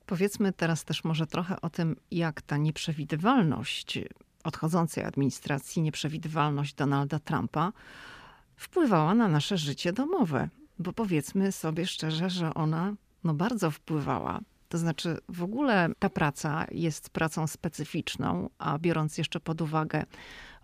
[0.07, 3.99] Powiedzmy teraz też może trochę o tym, jak ta nieprzewidywalność
[4.45, 7.73] odchodzącej administracji, nieprzewidywalność Donalda Trumpa
[8.57, 10.49] wpływała na nasze życie domowe.
[10.79, 12.95] Bo powiedzmy sobie szczerze, że ona
[13.25, 14.41] no bardzo wpływała.
[14.69, 20.05] To znaczy, w ogóle ta praca jest pracą specyficzną, a biorąc jeszcze pod uwagę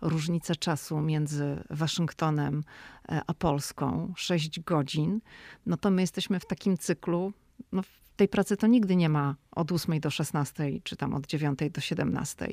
[0.01, 2.63] różnicę czasu między Waszyngtonem
[3.09, 5.21] e, a Polską, 6 godzin,
[5.65, 7.33] no to my jesteśmy w takim cyklu,
[7.71, 7.81] no
[8.17, 11.81] tej pracy to nigdy nie ma od 8 do 16, czy tam od 9 do
[11.81, 12.47] 17.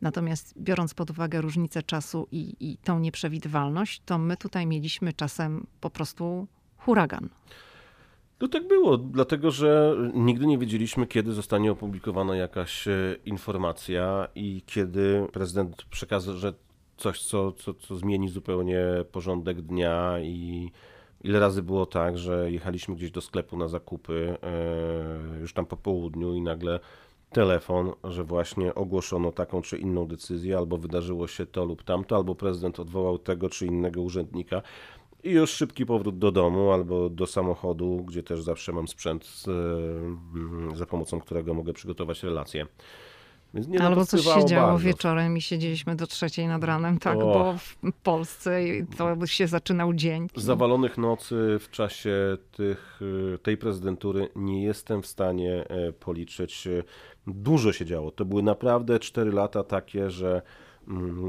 [0.00, 5.66] Natomiast biorąc pod uwagę różnicę czasu i, i tą nieprzewidywalność, to my tutaj mieliśmy czasem
[5.80, 7.28] po prostu huragan.
[8.40, 14.62] No tak było, dlatego że nigdy nie wiedzieliśmy, kiedy zostanie opublikowana jakaś e, informacja i
[14.66, 16.38] kiedy prezydent przekaże
[17.00, 20.70] coś, co, co, co zmieni zupełnie porządek dnia i
[21.24, 25.76] ile razy było tak, że jechaliśmy gdzieś do sklepu na zakupy e, już tam po
[25.76, 26.80] południu i nagle
[27.32, 32.34] telefon, że właśnie ogłoszono taką czy inną decyzję, albo wydarzyło się to lub tamto, albo
[32.34, 34.62] prezydent odwołał tego czy innego urzędnika.
[35.22, 40.76] I już szybki powrót do domu albo do samochodu, gdzie też zawsze mam sprzęt, mm,
[40.76, 42.66] za pomocą którego mogę przygotować relacje.
[43.54, 44.84] Nie Albo coś się działo bardzo.
[44.84, 47.20] wieczorem i siedzieliśmy do trzeciej nad ranem, tak, O.
[47.20, 48.60] bo w Polsce
[48.96, 50.28] to się zaczynał dzień.
[50.36, 53.00] Zawalonych nocy w czasie tych,
[53.34, 56.68] y, tej prezydentury nie jestem w stanie e, policzyć.
[57.26, 58.10] Dużo się działo.
[58.10, 60.42] To były naprawdę 4 lata takie, że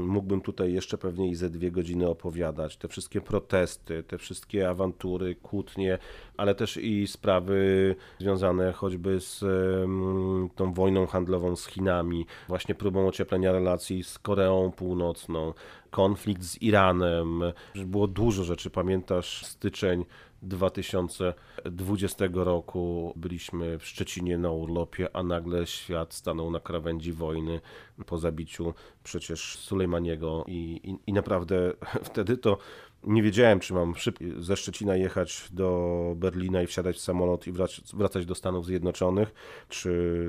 [0.06, 2.76] mógłbym tutaj jeszcze pewnie i ze dwie godziny opowiadać.
[2.76, 5.98] Te wszystkie protesty, te wszystkie awantury, kłótnie,
[6.36, 9.44] ale też i sprawy związane choćby z
[10.54, 15.54] tą wojną handlową z Chinami, właśnie próbą ocieplenia relacji z Koreą Północną,
[15.90, 17.42] konflikt z Iranem.
[17.86, 18.70] Było dużo rzeczy.
[18.70, 20.04] Pamiętasz styczeń
[20.42, 27.60] 2020 roku byliśmy w Szczecinie na urlopie, a nagle świat stanął na krawędzi wojny
[28.06, 28.74] po zabiciu
[29.04, 31.72] przecież Sulejmaniego i, i, i naprawdę
[32.10, 32.58] wtedy to
[33.04, 37.52] nie wiedziałem, czy mam szybko ze Szczecina jechać do Berlina i wsiadać w samolot i
[37.52, 39.34] wrac- wracać do Stanów Zjednoczonych,
[39.68, 40.28] czy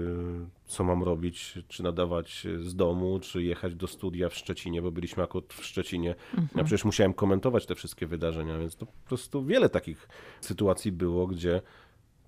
[0.66, 5.24] co mam robić, czy nadawać z domu, czy jechać do studia w Szczecinie, bo byliśmy
[5.24, 6.16] akurat w Szczecinie.
[6.56, 10.08] Ja przecież musiałem komentować te wszystkie wydarzenia, więc to po prostu wiele takich
[10.42, 11.62] sytuacji było, gdzie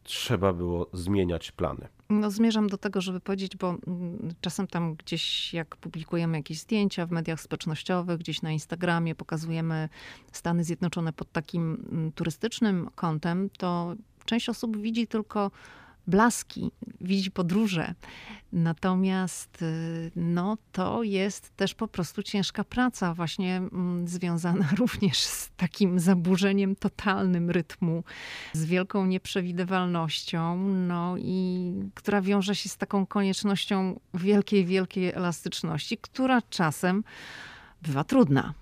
[0.06, 1.88] trzeba było zmieniać plany.
[2.10, 7.06] No, zmierzam do tego, żeby powiedzieć, bo mm, czasem tam gdzieś, jak publikujemy jakieś zdjęcia
[7.06, 9.90] w mediach społecznościowych, gdzieś na Instagramie pokazujemy
[10.32, 13.96] Stany Zjednoczone pod takim mm, turystycznym kątem, to
[14.26, 15.52] część osób widzi tylko
[16.08, 17.94] blaski, widzi podróże.
[18.54, 25.50] Natomiast y, no, to jest też po prostu ciężka praca, właśnie mm, związana również z
[25.58, 28.04] takim zaburzeniem totalnym rytmu,
[28.54, 36.42] z wielką nieprzewidywalnością, no i która wiąże się z taką koniecznością wielkiej, wielkiej elastyczności, która
[36.42, 37.04] czasem
[37.82, 38.54] bywa trudna.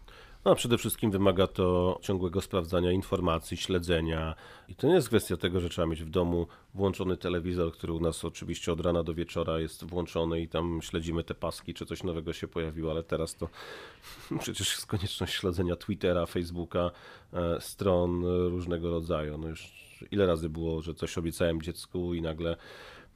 [0.45, 4.35] No, a przede wszystkim wymaga to ciągłego sprawdzania informacji, śledzenia.
[4.67, 7.99] I to nie jest kwestia tego, że trzeba mieć w domu włączony telewizor, który u
[7.99, 12.03] nas oczywiście od rana do wieczora jest włączony i tam śledzimy te paski, czy coś
[12.03, 13.49] nowego się pojawiło, ale teraz to
[14.39, 16.91] przecież jest konieczność śledzenia Twittera, Facebooka,
[17.33, 19.37] e, stron różnego rodzaju.
[19.37, 19.71] No już
[20.11, 22.57] ile razy było, że coś obiecałem dziecku i nagle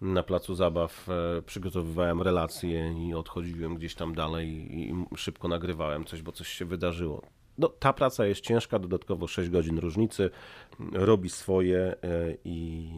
[0.01, 4.47] na placu zabaw e, przygotowywałem relacje i odchodziłem gdzieś tam dalej
[4.79, 7.21] i szybko nagrywałem coś, bo coś się wydarzyło.
[7.57, 10.29] No, ta praca jest ciężka, dodatkowo 6 godzin różnicy,
[10.93, 11.95] robi swoje e,
[12.45, 12.89] i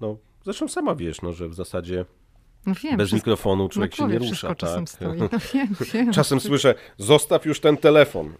[0.00, 2.04] no, zresztą sama wiesz, no, że w zasadzie
[2.66, 4.26] No wiem, bez wszystko- mikrofonu człowiek na się nie rusza.
[4.30, 4.94] wszystko czasem Tak?
[4.94, 5.18] stoi.
[5.18, 6.12] No wiem, wiem.
[6.12, 8.32] Czasem słyszę, zostaw już ten telefon.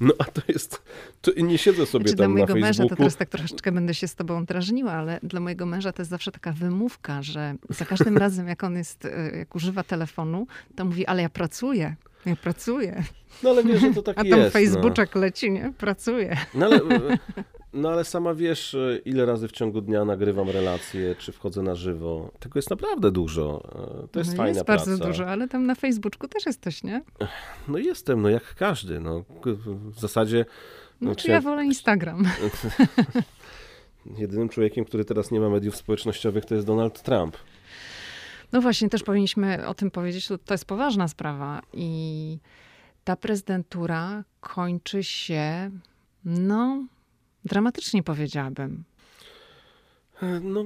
[0.00, 0.82] No a to jest,
[1.20, 3.94] to nie siedzę sobie Znaczy, dla tam na mojego męża, to teraz tak troszeczkę będę
[3.94, 7.84] się z tobą drażniła, ale dla mojego męża to jest zawsze taka wymówka, że za
[7.84, 12.36] każdym razem, jak on jest, e, jak używa telefonu, to mówi, ale ja pracuję, ja
[12.36, 13.04] pracuję.
[13.42, 14.54] No ale wiesz, że to tak A tam jest.
[14.54, 14.60] no.
[14.60, 15.72] Facebooczek leci, nie?
[15.78, 16.36] Pracuję.
[16.54, 16.80] No ale,
[17.72, 22.30] no ale sama wiesz, ile razy w ciągu dnia nagrywam relacje, czy wchodzę na żywo.
[22.40, 23.62] Tego jest naprawdę dużo.
[24.04, 24.86] E, To jest no fajna jest praca.
[24.86, 27.02] bardzo dużo, ale tam na Facebooku też jesteś, nie?
[27.68, 29.00] No jestem, no jak każdy.
[29.00, 29.24] No.
[29.66, 30.44] W zasadzie
[31.00, 32.24] No, No, czy ja chciałem- wolę Instagram.
[34.18, 37.36] jedynym człowiekiem, który teraz nie ma mediów społecznościowych, to jest Donald Trump.
[38.52, 40.28] No właśnie, też powinniśmy o tym powiedzieć.
[40.44, 42.38] To jest poważna sprawa i
[43.04, 45.70] ta prezydentura kończy się,
[46.24, 46.84] no,
[47.44, 48.84] dramatycznie powiedziałabym.
[50.42, 50.64] No,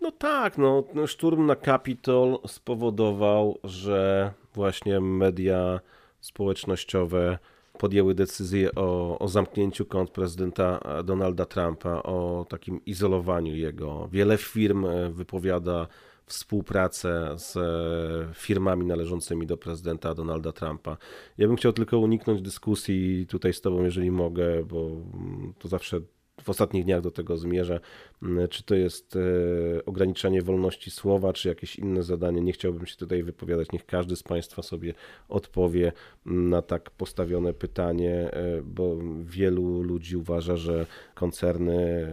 [0.00, 5.80] no tak, no, szturm na Kapitol spowodował, że właśnie media
[6.20, 7.38] społecznościowe
[7.78, 14.08] podjęły decyzję o, o zamknięciu kont prezydenta Donalda Trumpa, o takim izolowaniu jego.
[14.12, 15.86] Wiele firm e, wypowiada
[16.26, 20.96] współpracę z e, firmami należącymi do prezydenta Donalda Trumpa.
[21.38, 26.00] Ja bym chciał tylko uniknąć dyskusji tutaj z Tobą, jeżeli mogę, bo mm, to zawsze
[26.42, 27.80] w ostatnich dniach do tego zmierzę.
[28.22, 32.40] Mm, czy to jest e, ograniczanie wolności słowa, czy jakieś inne zadanie?
[32.40, 33.72] Nie chciałbym się tutaj wypowiadać.
[33.72, 34.94] Niech każdy z Państwa sobie
[35.28, 35.92] odpowie
[36.26, 42.08] na tak postawione pytanie, e, bo wielu ludzi uważa, że koncerny,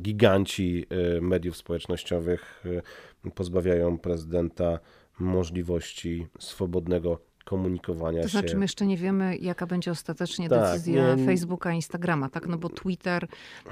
[0.00, 0.86] giganci
[1.20, 2.64] mediów społecznościowych
[3.34, 4.78] pozbawiają prezydenta
[5.18, 8.32] możliwości swobodnego komunikowania to się.
[8.32, 11.26] To znaczy, my jeszcze nie wiemy, jaka będzie ostatecznie tak, decyzja nie...
[11.26, 12.46] Facebooka, Instagrama, tak?
[12.46, 13.28] No bo Twitter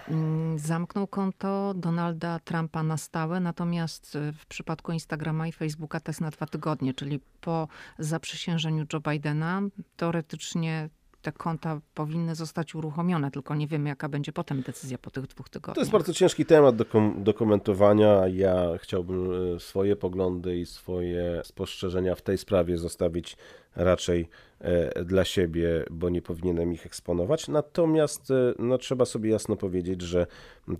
[0.08, 6.10] mm, zamknął konto Donalda Trumpa na stałe, natomiast e, w przypadku Instagrama i Facebooka to
[6.10, 7.68] jest na dwa tygodnie, czyli po
[7.98, 9.62] zaprzysiężeniu Joe Bidena
[9.96, 10.88] teoretycznie
[11.26, 15.48] te konta powinny zostać uruchomione, tylko nie wiemy, jaka będzie potem decyzja po tych dwóch
[15.48, 15.74] tygodniach.
[15.74, 18.28] To jest bardzo ciężki temat do, kom- do komentowania.
[18.28, 23.36] Ja chciałbym e, swoje poglądy i swoje spostrzeżenia w tej sprawie zostawić
[23.76, 24.28] raczej
[24.60, 27.48] e, dla siebie, bo nie powinienem ich eksponować.
[27.48, 30.26] Natomiast e, no, trzeba sobie jasno powiedzieć, że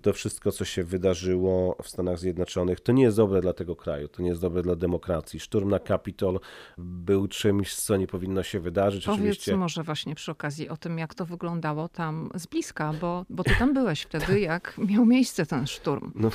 [0.01, 4.07] to wszystko, co się wydarzyło w Stanach Zjednoczonych, to nie jest dobre dla tego kraju,
[4.07, 5.39] to nie jest dobre dla demokracji.
[5.39, 6.39] Szturm na Kapitol
[6.77, 9.05] był czymś, co nie powinno się wydarzyć.
[9.05, 9.57] Powiedz Oczywiście...
[9.57, 13.51] może właśnie przy okazji o tym, jak to wyglądało tam z bliska, bo, bo ty
[13.59, 16.11] tam byłeś wtedy, jak miał miejsce ten szturm.
[16.15, 16.31] No,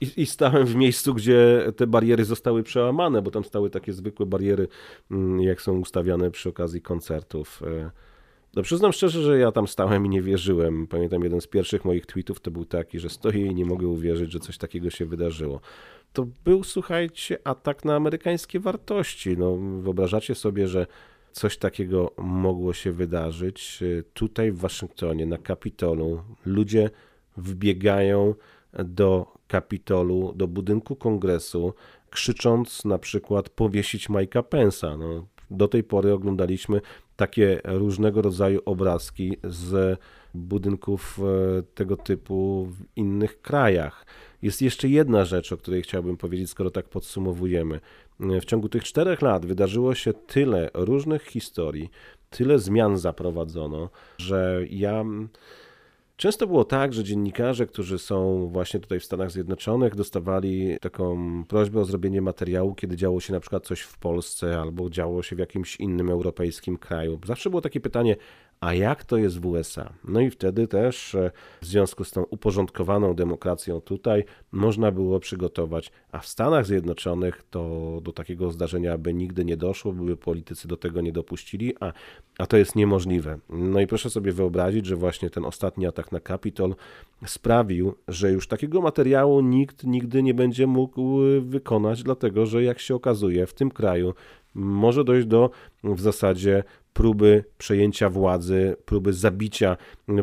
[0.00, 4.26] i, I stałem w miejscu, gdzie te bariery zostały przełamane, bo tam stały takie zwykłe
[4.26, 4.68] bariery,
[5.10, 5.84] mm, jak są
[6.32, 7.62] przy okazji koncertów.
[7.62, 7.90] E,
[8.56, 10.86] no przyznam szczerze, że ja tam stałem i nie wierzyłem.
[10.86, 14.32] Pamiętam jeden z pierwszych moich tweetów to był taki, że stoję i nie mogę uwierzyć,
[14.32, 15.60] że coś takiego się wydarzyło.
[16.12, 19.38] To był, słuchajcie, atak na amerykańskie wartości.
[19.38, 20.86] No, wyobrażacie sobie, że
[21.32, 23.82] coś takiego mogło się wydarzyć.
[23.82, 26.90] E, tutaj w Waszyngtonie, na Kapitolu, ludzie
[27.36, 28.34] wbiegają
[28.84, 31.74] do Kapitolu, do budynku kongresu,
[32.10, 34.96] krzycząc na przykład powiesić Mike'a Pensa.
[34.96, 36.80] No, do tej pory oglądaliśmy
[37.16, 39.98] takie różnego rodzaju obrazki z
[40.34, 44.06] budynków e, tego typu w innych krajach.
[44.42, 47.80] Jest jeszcze jedna rzecz, o której chciałbym powiedzieć, skoro tak podsumowujemy.
[48.20, 51.90] W ciągu tych czterech lat wydarzyło się tyle różnych historii,
[52.30, 55.04] tyle zmian zaprowadzono, że ja
[56.16, 61.80] Często było tak, że dziennikarze, którzy są właśnie tutaj w Stanach Zjednoczonych, dostawali taką prośbę
[61.80, 65.38] o zrobienie materiału, kiedy działo się na przykład coś w Polsce albo działo się w
[65.38, 67.20] jakimś innym europejskim kraju.
[67.24, 68.16] Zawsze było takie pytanie,
[68.60, 69.92] a jak to jest w USA?
[70.04, 71.30] No i wtedy też e,
[71.60, 78.00] w związku z tą uporządkowaną demokracją tutaj można było przygotować, a w Stanach Zjednoczonych to
[78.02, 81.92] do takiego zdarzenia by nigdy nie doszło, by politycy do tego nie dopuścili, a,
[82.38, 83.38] a to jest niemożliwe.
[83.48, 86.74] No i proszę sobie wyobrazić, że właśnie ten ostatni atak na Kapitol
[87.26, 92.78] sprawił, że już takiego materiału nikt nigdy nie będzie mógł e, wykonać, dlatego że jak
[92.78, 94.14] się okazuje w tym kraju
[94.56, 95.50] może dojść do
[95.84, 99.76] w zasadzie próby przejęcia władzy, próby zabicia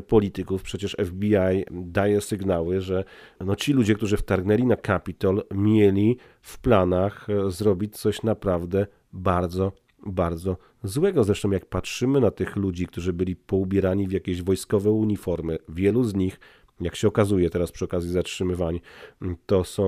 [0.07, 0.63] polityków.
[0.63, 3.03] Przecież FBI daje sygnały, że
[3.39, 9.71] no ci ludzie, którzy wtargnęli na Kapitol, mieli w planach e, zrobić coś naprawdę bardzo,
[10.05, 11.23] bardzo złego.
[11.23, 16.15] Zresztą, jak patrzymy na tych ludzi, którzy byli poubierani w jakieś wojskowe uniformy, wielu z
[16.15, 16.39] nich
[16.81, 18.79] jak się okazuje teraz przy okazji zatrzymywań,
[19.45, 19.83] to są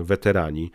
[0.00, 0.70] e, weterani.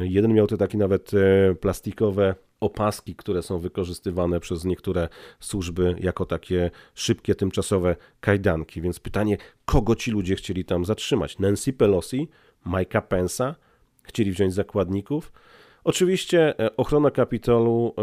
[0.00, 5.08] Jeden miał te takie nawet e, plastikowe opaski, które są wykorzystywane przez niektóre
[5.40, 8.82] służby jako takie szybkie, tymczasowe kajdanki.
[8.82, 11.38] Więc pytanie, kogo ci ludzie chcieli tam zatrzymać?
[11.38, 12.28] Nancy Pelosi,
[12.66, 13.54] Mike'a Pence'a?
[14.02, 15.32] Chcieli wziąć zakładników?
[15.84, 17.94] Oczywiście e, ochrona Kapitolu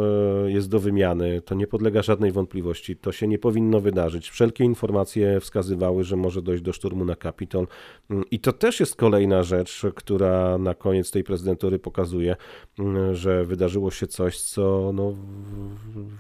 [0.46, 4.30] e, jest do wymiany, to nie podlega żadnej wątpliwości, to się nie powinno wydarzyć.
[4.30, 7.68] Wszelkie informacje wskazywały, że może dojść do szturmu na Kapitol
[8.10, 12.36] mm, i to też jest kolejna rzecz, która na koniec tej prezydentury pokazuje,
[12.80, 15.12] mm, że wydarzyło się coś, co no,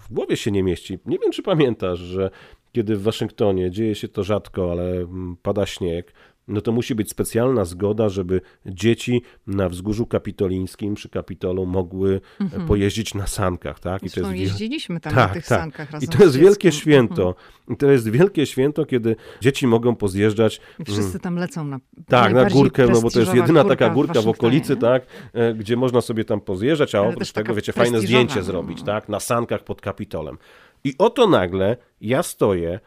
[0.07, 0.99] w głowie się nie mieści.
[1.05, 2.30] Nie wiem, czy pamiętasz, że
[2.72, 6.14] kiedy w Waszyngtonie dzieje się to rzadko, ale mm, pada śnieg,
[6.50, 12.68] no to musi być specjalna zgoda, żeby dzieci na wzgórzu kapitolińskim przy Kapitolu mogły Mhm.
[12.68, 14.02] pojeździć na sankach, tak?
[14.02, 15.60] Zresztą wiel- jeździliśmy tam Tak, na tych tak.
[15.62, 16.72] sankach I razem to jest wielkie dzieckiem.
[16.82, 17.28] święto.
[17.28, 17.45] Mhm.
[17.70, 22.34] I to jest wielkie święto, kiedy dzieci mogą pozjeżdżać I wszyscy tam lecą na tak,
[22.34, 25.54] na górkę, no bo to jest jedyna taka w górka w Waszyngtonie, okolicy, tak, e,
[25.54, 28.43] gdzie można sobie tam pozjeżdżać, a Ale oprócz tego, taka wiecie, fajne zdjęcie no.
[28.43, 30.38] zrobić, tak, na sankach pod Kapitolem.
[30.84, 32.80] I oto nagle ja stoję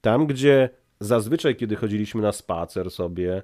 [0.00, 0.70] tam, gdzie
[1.00, 3.42] zazwyczaj, kiedy chodziliśmy na spacer sobie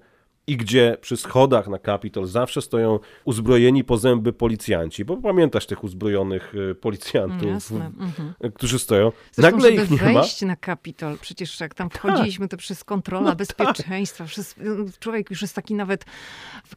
[0.48, 5.84] i gdzie przy schodach na Kapitol zawsze stoją uzbrojeni po zęby policjanci, bo pamiętasz tych
[5.84, 7.86] uzbrojonych e, policjantów, Jasne.
[7.86, 8.32] Mhm.
[8.40, 9.12] e, którzy stoją.
[9.32, 10.02] Zresztą, nagle ich nie ma.
[10.04, 10.14] Tak.
[10.14, 14.60] wejść na Kapitol, przecież jak tam wchodziliśmy, to przez kontrola No bezpieczeństwa, wszyscy,
[14.98, 16.04] człowiek już jest taki nawet,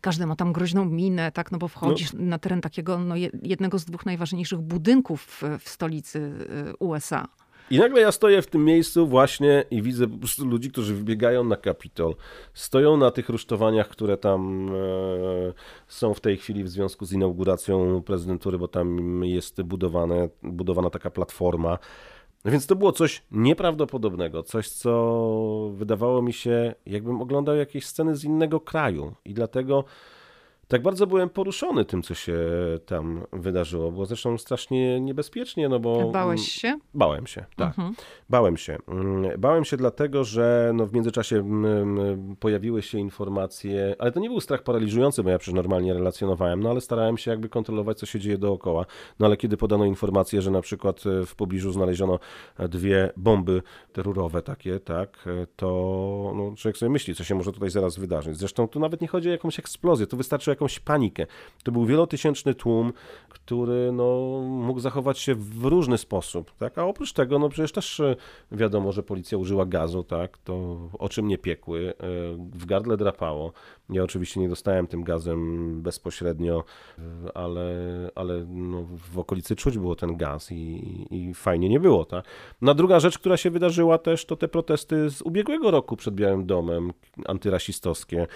[0.02, 3.80] każdy ma tam groźną minę, tak, no bo wchodzisz na teren takiego, no, je- jednego
[3.80, 7.28] z dwóch najważniejszych budynków w, w stolicy y, USA.
[7.72, 11.44] I nagle ja stoję w tym miejscu właśnie i widzę po prostu ludzi, którzy wybiegają
[11.44, 12.16] na Kapitol.
[12.54, 15.54] Stoją na tych rusztowaniach, które tam e,
[15.88, 21.10] są w tej chwili w związku z inauguracją prezydentury, bo tam jest budowane, budowana taka
[21.10, 21.78] platforma.
[22.46, 28.24] Więc to było coś nieprawdopodobnego, coś, co wydawało mi się, jakbym oglądał jakieś sceny z
[28.24, 29.16] innego kraju.
[29.26, 29.84] I dlatego
[30.70, 32.38] tak bardzo byłem poruszony tym, co się
[32.86, 33.92] tam wydarzyło.
[33.92, 36.12] Było zresztą strasznie niebezpiecznie, no bo...
[36.12, 36.80] Bałeś się?
[36.94, 37.68] Bałem się, tak.
[37.68, 37.96] Mhm.
[38.30, 38.78] Bałem się.
[38.88, 41.66] Mm, Bałem się dlatego, że no w międzyczasie mm,
[42.00, 46.64] mm, pojawiły się informacje, ale to nie był strach paraliżujący, bo ja przecież normalnie relacjonowałem,
[46.64, 48.86] no ale starałem się jakby kontrolować, co się dzieje dookoła.
[49.20, 52.20] No ale kiedy podano informację, że na przykład e, w pobliżu znaleziono
[52.58, 53.62] e, dwie bomby
[53.94, 55.68] terrorowe takie, tak, e, to
[56.36, 58.38] no, człowiek sobie myśli, co się może tutaj zaraz wydarzyć.
[58.38, 61.26] Zresztą tu nawet nie chodzi o jakąś eksplozję, tu wystarczy jakąś panikę.
[61.64, 62.94] To był wielotysięczny tłum,
[63.30, 66.78] który no, mógł zachować się w różny sposób, tak?
[66.78, 68.16] A oprócz tego, no przecież też e,
[68.52, 70.38] wiadomo, że policja użyła gazu, tak?
[70.38, 71.94] To oczy mnie piekły, e,
[72.38, 73.52] w gardle drapało.
[73.90, 76.64] Ja oczywiście nie dostałem tym gazem bezpośrednio,
[77.00, 77.02] e,
[77.38, 77.72] ale,
[78.16, 78.84] ale no,
[79.14, 82.26] w okolicy czuć było ten gaz i, i fajnie nie było, tak?
[82.62, 86.46] No druga rzecz, która się wydarzyła też, to te protesty z ubiegłego roku przed Białym
[86.46, 86.94] Domem,
[87.26, 88.28] antyrasistowskie,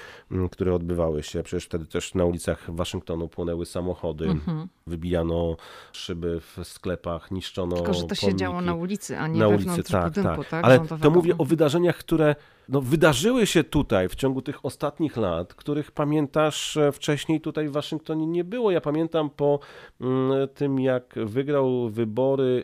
[0.51, 1.43] które odbywały się.
[1.43, 4.67] Przecież wtedy też na ulicach Waszyngtonu płonęły samochody, Mhm.
[4.87, 5.55] wybijano
[5.91, 8.75] szyby w sklepach, niszczono Tylko, że to się działo pomniki.
[8.75, 10.49] na ulicy, a nie na ulicy, tak, budynku, tak.
[10.49, 10.65] tak?
[10.65, 11.03] Ale rządowego.
[11.03, 12.35] to mówię o wydarzeniach, które
[12.69, 17.71] no, wydarzyły się tutaj w ciągu tych ostatnich lat, których pamiętasz e, wcześniej tutaj w
[17.71, 18.71] Waszyngtonie nie było.
[18.71, 19.59] Ja pamiętam po
[20.01, 22.63] mm, tym, jak wygrał wybory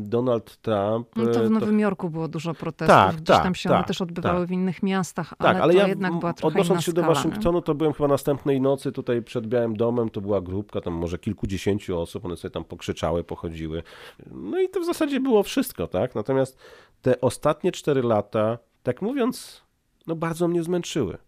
[0.00, 1.08] Donald Trump.
[1.16, 3.78] No to e, w Nowym Jorku było dużo protestów, Tak, gdzieś tak, tam się one
[3.78, 4.48] tak, też odbywały tak.
[4.48, 7.08] w innych miastach, Tak, ale, ale to ja jednak była trochę odnosząc się do skala,
[7.08, 7.14] nie?
[7.14, 11.18] Waszyngtonu, to byłem chyba następnej nocy tutaj przed Białym Domem, to była grupka, tam może
[11.18, 13.82] kilkudziesięciu osób, one sobie tam pokrzyczały, pochodziły.
[14.30, 16.14] No i to w zasadzie było wszystko, tak?
[16.14, 16.58] Natomiast
[17.02, 19.62] te ostatnie cztery lata, tak mówiąc,
[20.06, 21.18] no bardzo mnie zmęczyły.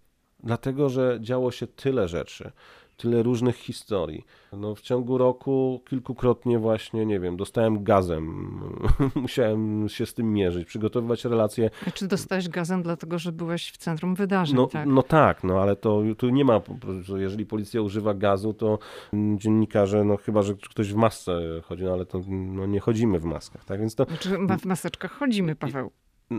[0.43, 2.53] Dlatego, że działo się tyle rzeczy,
[2.97, 4.25] tyle różnych historii.
[4.53, 8.51] No w ciągu roku kilkukrotnie właśnie, nie wiem, dostałem gazem,
[9.15, 13.77] musiałem się z tym mierzyć, przygotowywać relacje A Czy dostałeś gazem dlatego, że byłeś w
[13.77, 14.89] centrum wydarzeń, no tak?
[14.89, 16.61] no tak, no ale to tu nie ma,
[17.17, 18.79] jeżeli policja używa gazu, to
[19.37, 23.25] dziennikarze, no chyba, że ktoś w masce chodzi, no ale to no, nie chodzimy w
[23.25, 23.81] maskach, tak?
[23.81, 25.91] Więc to Znaczy, w maseczkach chodzimy, Paweł.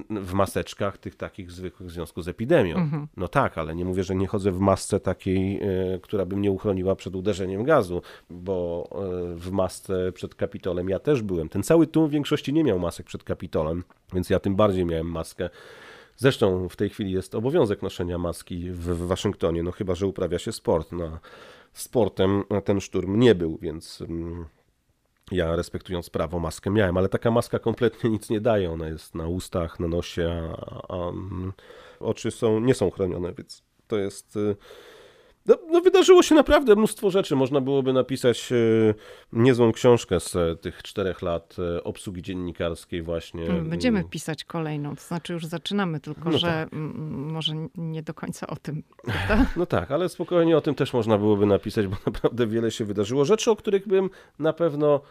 [0.10, 2.76] W maseczkach tych takich zwykłych w związku z epidemią.
[2.76, 3.08] Mhm.
[3.18, 6.52] No tak, ale nie mówię, że nie chodzę w masce takiej, e, która by mnie
[6.52, 11.50] uchroniła przed uderzeniem gazu, bo e, w masce przed Kapitolem ja też byłem.
[11.50, 13.84] Ten cały tłum w większości nie miał masek przed Kapitolem,
[14.14, 15.50] więc ja tym bardziej miałem maskę.
[16.18, 20.40] Zresztą w tej chwili jest obowiązek noszenia maski w, w Waszyngtonie, no chyba, że uprawia
[20.40, 20.92] się sport.
[20.92, 21.20] No,
[21.74, 24.46] sportem ten szturm nie był, więc mm,
[25.32, 28.72] ja respektując prawo maskę miałem, ale taka maska kompletnie nic nie daje.
[28.72, 31.54] Ona jest na ustach, na nosie, a, a mm,
[32.00, 34.38] oczy są, nie są chronione, więc to jest.
[35.50, 37.36] No, no wydarzyło się naprawdę mnóstwo rzeczy.
[37.36, 38.96] Można byłoby napisać y,
[39.34, 43.46] niezłą książkę z e, tych czterech lat e, obsługi dziennikarskiej właśnie.
[43.50, 46.74] Będziemy Y, pisać kolejną, to znaczy już zaczynamy, tylko No że tak.
[46.74, 48.84] mm, może nie do końca o tym.
[49.28, 49.46] prawda?
[49.56, 53.26] No tak, ale spokojnie o tym też można byłoby napisać, bo naprawdę wiele się wydarzyło.
[53.26, 55.02] Rzeczy, o których bym na pewno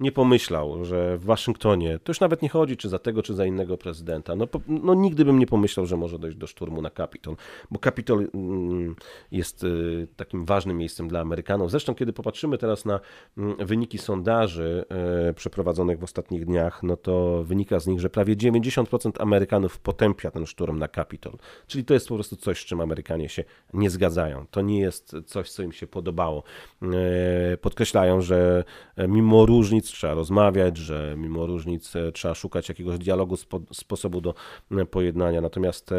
[0.00, 3.46] nie pomyślał, że w Waszyngtonie, to już nawet nie chodzi czy za tego, czy za
[3.46, 6.90] innego prezydenta, no, po- no nigdy bym nie pomyślał, że może dojść do szturmu na
[6.90, 7.36] Kapitol,
[7.70, 8.96] bo Kapitol mm,
[9.32, 11.70] jest y, takim ważnym miejscem dla Amerykanów.
[11.70, 13.00] Zresztą, kiedy popatrzymy teraz na
[13.38, 14.84] mm, wyniki sondaży
[15.30, 20.30] y, przeprowadzonych w ostatnich dniach, no to wynika z nich, że prawie 90% Amerykanów potępia
[20.30, 21.32] ten szturm na Kapitol.
[21.66, 23.44] Czyli to jest po prostu coś, z czym Amerykanie się
[23.74, 24.46] nie zgadzają.
[24.50, 26.42] To nie jest coś, co im się podobało.
[26.82, 28.64] E, Podkreślają, że
[29.08, 34.20] mimo różnic różnic trzeba rozmawiać, że mimo różnic e, trzeba szukać jakiegoś dialogu, spo, sposobu
[34.20, 34.34] do
[34.70, 35.90] e, pojednania, natomiast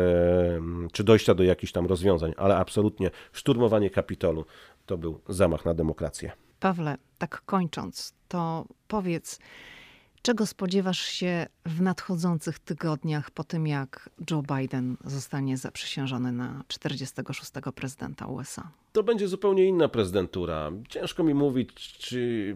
[0.91, 4.45] czy dojścia do jakichś tam rozwiązań, ale absolutnie szturmowanie Kapitolu
[4.85, 6.31] to był zamach na demokrację.
[6.59, 9.39] Pawle, tak kończąc, to powiedz,
[10.21, 17.51] czego spodziewasz się w nadchodzących tygodniach po tym, jak Joe Biden zostanie zaprzysiężony na 46.
[17.75, 18.71] prezydenta USA?
[18.91, 20.71] To będzie zupełnie inna prezydentura.
[20.89, 22.55] Ciężko mi mówić, czy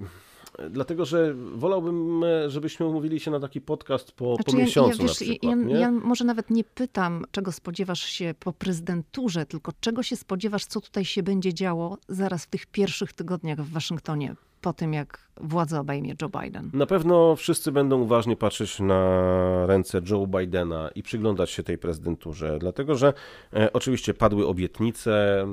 [0.70, 5.08] dlatego że wolałbym, żebyśmy umówili się na taki podcast po, znaczy, po miesiącu ja, ja,
[5.08, 9.72] wiesz, na przykład, ja, ja, może nawet nie pytam, czego spodziewasz się po prezydenturze, tylko
[9.80, 14.36] czego się spodziewasz, co tutaj się będzie działo zaraz w tych pierwszych tygodniach w Waszyngtonie
[14.64, 16.70] po tym, jak władzę obejmie Joe Biden?
[16.74, 22.60] Na pewno wszyscy będą uważnie patrzeć na ręce Joe Bidena i przyglądać się tej prezydenturze,
[22.60, 23.14] dlatego że
[23.54, 25.46] e, oczywiście padły obietnice.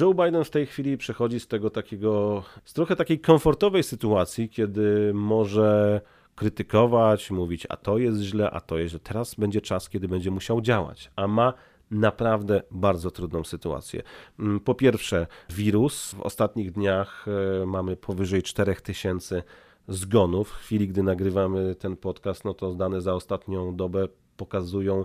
[0.00, 5.12] Joe Biden w tej chwili przechodzi z tego takiego, z trochę takiej komfortowej sytuacji, kiedy
[5.14, 6.00] może
[6.34, 9.00] krytykować, mówić, a to jest źle, a to jest źle.
[9.00, 11.52] Teraz będzie czas, kiedy będzie musiał działać, a ma
[11.92, 14.02] naprawdę bardzo trudną sytuację.
[14.38, 16.14] Mm, po pierwsze, wirus.
[16.14, 17.26] W ostatnich dniach
[17.62, 19.42] e, mamy powyżej 4000
[19.88, 20.48] zgonów.
[20.48, 25.04] W chwili, gdy nagrywamy ten podcast, no to dane za ostatnią dobę pokazują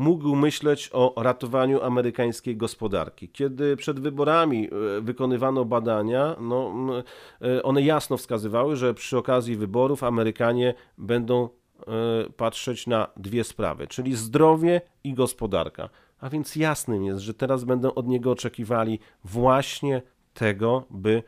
[0.02, 3.30] mógł myśleć o ratowaniu amerykańskiej gospodarki.
[3.30, 6.74] Kiedy przed wyborami e, wykonywano badania, no,
[7.42, 11.50] e, one jasno wskazywały, że przy okazji wyborów Amerykanie będą e,
[12.38, 15.90] patrzeć na dwie sprawy, czyli zdrowie i gospodarka.
[16.20, 20.02] A więc jasnym jest, że teraz będą od niego oczekiwali właśnie
[20.34, 21.24] tego, by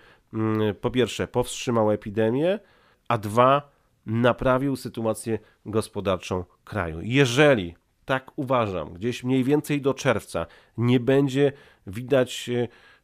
[0.81, 2.59] po pierwsze powstrzymał epidemię,
[3.07, 3.71] a dwa
[4.05, 6.99] naprawił sytuację gospodarczą kraju.
[7.01, 7.75] Jeżeli
[8.05, 10.45] tak uważam, gdzieś mniej więcej do czerwca
[10.77, 11.51] nie będzie
[11.87, 12.49] widać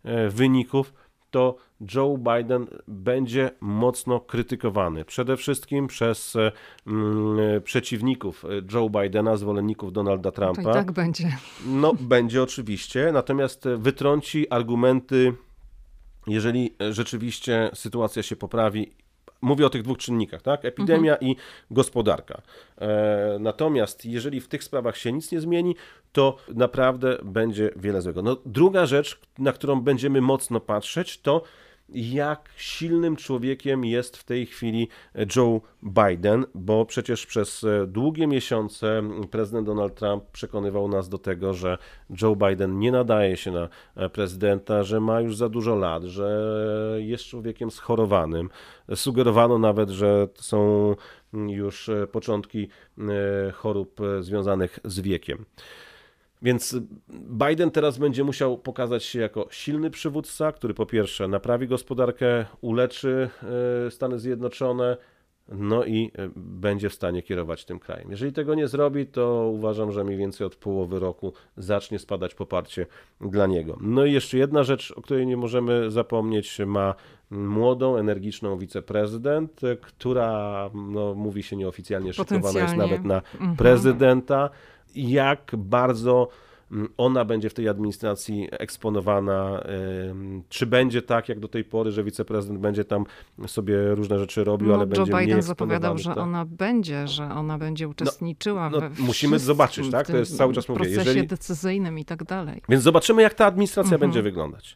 [0.03, 0.93] e, wyników,
[1.31, 1.55] to
[1.95, 5.05] Joe Biden będzie mocno krytykowany.
[5.05, 6.37] Przede wszystkim przez
[6.87, 10.63] mm, przeciwników Joe Bidena, zwolenników Donalda Trumpa.
[10.63, 11.37] To i tak będzie.
[11.65, 15.33] No, będzie oczywiście, natomiast wytrąci argumenty,
[16.27, 18.91] jeżeli rzeczywiście sytuacja się poprawi
[19.41, 20.65] Mówię o tych dwóch czynnikach, tak?
[20.65, 21.31] Epidemia mhm.
[21.31, 21.35] i
[21.71, 22.41] gospodarka.
[22.77, 25.75] E, natomiast jeżeli w tych sprawach się nic nie zmieni,
[26.11, 28.21] to naprawdę będzie wiele złego.
[28.21, 31.43] No, druga rzecz, na którą będziemy mocno patrzeć, to
[31.93, 34.87] jak silnym człowiekiem jest w tej chwili
[35.35, 41.77] Joe Biden, bo przecież przez długie miesiące prezydent Donald Trump przekonywał nas do tego, że
[42.21, 43.69] Joe Biden nie nadaje się na
[44.09, 46.41] prezydenta, że ma już za dużo lat, że
[46.97, 48.49] jest człowiekiem schorowanym.
[48.95, 50.95] Sugerowano nawet, że są
[51.33, 52.69] już początki
[53.53, 55.45] chorób związanych z wiekiem.
[56.41, 56.75] Więc
[57.47, 63.29] Biden teraz będzie musiał pokazać się jako silny przywódca, który po pierwsze naprawi gospodarkę, uleczy
[63.87, 64.97] e, Stany Zjednoczone,
[65.51, 68.11] no i e, będzie w stanie kierować tym krajem.
[68.11, 72.85] Jeżeli tego nie zrobi, to uważam, że mniej więcej od połowy roku zacznie spadać poparcie
[73.21, 73.77] dla niego.
[73.81, 76.95] No i jeszcze jedna rzecz, o której nie możemy zapomnieć, ma
[77.31, 83.55] młodą, energiczną wiceprezydent, która, no, mówi się nieoficjalnie, szykowana jest nawet na mhm.
[83.55, 84.49] prezydenta
[84.95, 86.27] jak bardzo
[86.71, 89.63] mm, ona będzie w tej administracji eksponowana,
[90.49, 93.05] czy będzie tak jak do tej pory, że wiceprezydent będzie tam
[93.47, 97.57] sobie różne rzeczy robił, no, ale Joe będzie Biden zapowiadał, że ona będzie, że ona
[97.57, 100.07] będzie no, uczestniczyła no, no, we Musimy zobaczyć, tak?
[100.07, 100.79] To jest cały czas mówię.
[100.79, 101.27] procesie Jeżeli...
[101.27, 102.61] decyzyjnym i tak dalej.
[102.69, 103.99] Więc zobaczymy, jak ta administracja mhm.
[103.99, 104.75] będzie wyglądać.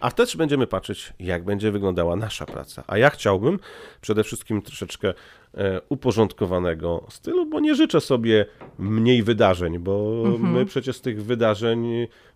[0.00, 2.84] A też będziemy patrzeć, jak będzie wyglądała nasza praca.
[2.86, 3.58] A ja chciałbym
[4.00, 5.14] przede wszystkim troszeczkę
[5.54, 8.46] e, uporządkowanego stylu, bo nie życzę sobie
[8.78, 10.52] mniej wydarzeń, bo Mhm.
[10.52, 11.86] my przecież z tych wydarzeń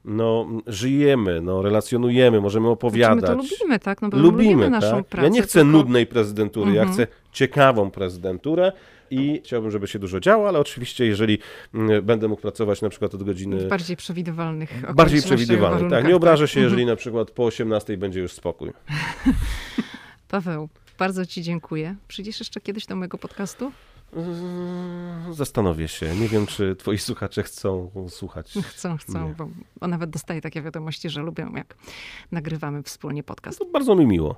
[0.05, 3.21] no, żyjemy, no, relacjonujemy, możemy opowiadać.
[3.25, 4.03] Znaczy, my to lubimy, tak?
[4.03, 5.07] No bo lubimy, Lubimy, naszą tak?
[5.07, 5.27] pracę.
[5.27, 6.93] Ja nie chcę tylko- nudnej prezydentury, ja Mhm.
[6.93, 8.73] chcę ciekawą prezydenturę
[9.11, 11.39] i chciałbym, żeby się dużo działo, ale oczywiście, jeżeli
[11.75, 16.17] mm, będę mógł pracować na przykład od godziny W bardziej przewidywalnych bardziej przewidywalnej, tak, nie
[16.17, 16.65] obrażę się, Mhm.
[16.65, 18.73] jeżeli na przykład po 18 będzie już spokój.
[20.29, 21.97] Paweł, bardzo ci dziękuję.
[22.09, 23.73] Przyjdziesz jeszcze kiedyś do mojego podcastu?
[24.17, 26.17] Mm, Zastanowię się.
[26.17, 28.55] Nie wiem, czy twoi słuchacze chcą słuchać.
[28.71, 29.35] Chcą, chcą, Nie.
[29.35, 29.49] bo
[29.81, 31.77] bo nawet dostaję takie wiadomości, że lubią, jak
[32.33, 33.59] nagrywamy wspólnie podcast.
[33.59, 34.37] To bardzo mi miło.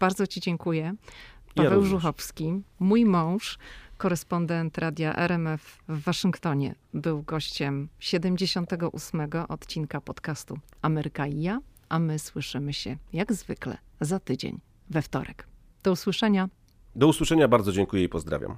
[0.00, 0.82] Bardzo ci dziękuję.
[1.56, 1.90] Ja Paweł również.
[1.90, 3.58] Żuchowski, mój mąż,
[4.04, 12.18] korespondent radia RMF w Waszyngtonie, był gościem 78 odcinka podcastu Ameryka i ja, a my
[12.18, 15.46] słyszymy się jak zwykle za tydzień we wtorek.
[15.82, 16.48] Do usłyszenia.
[16.96, 18.56] Do usłyszenia, bardzo dziękuję i pozdrawiam.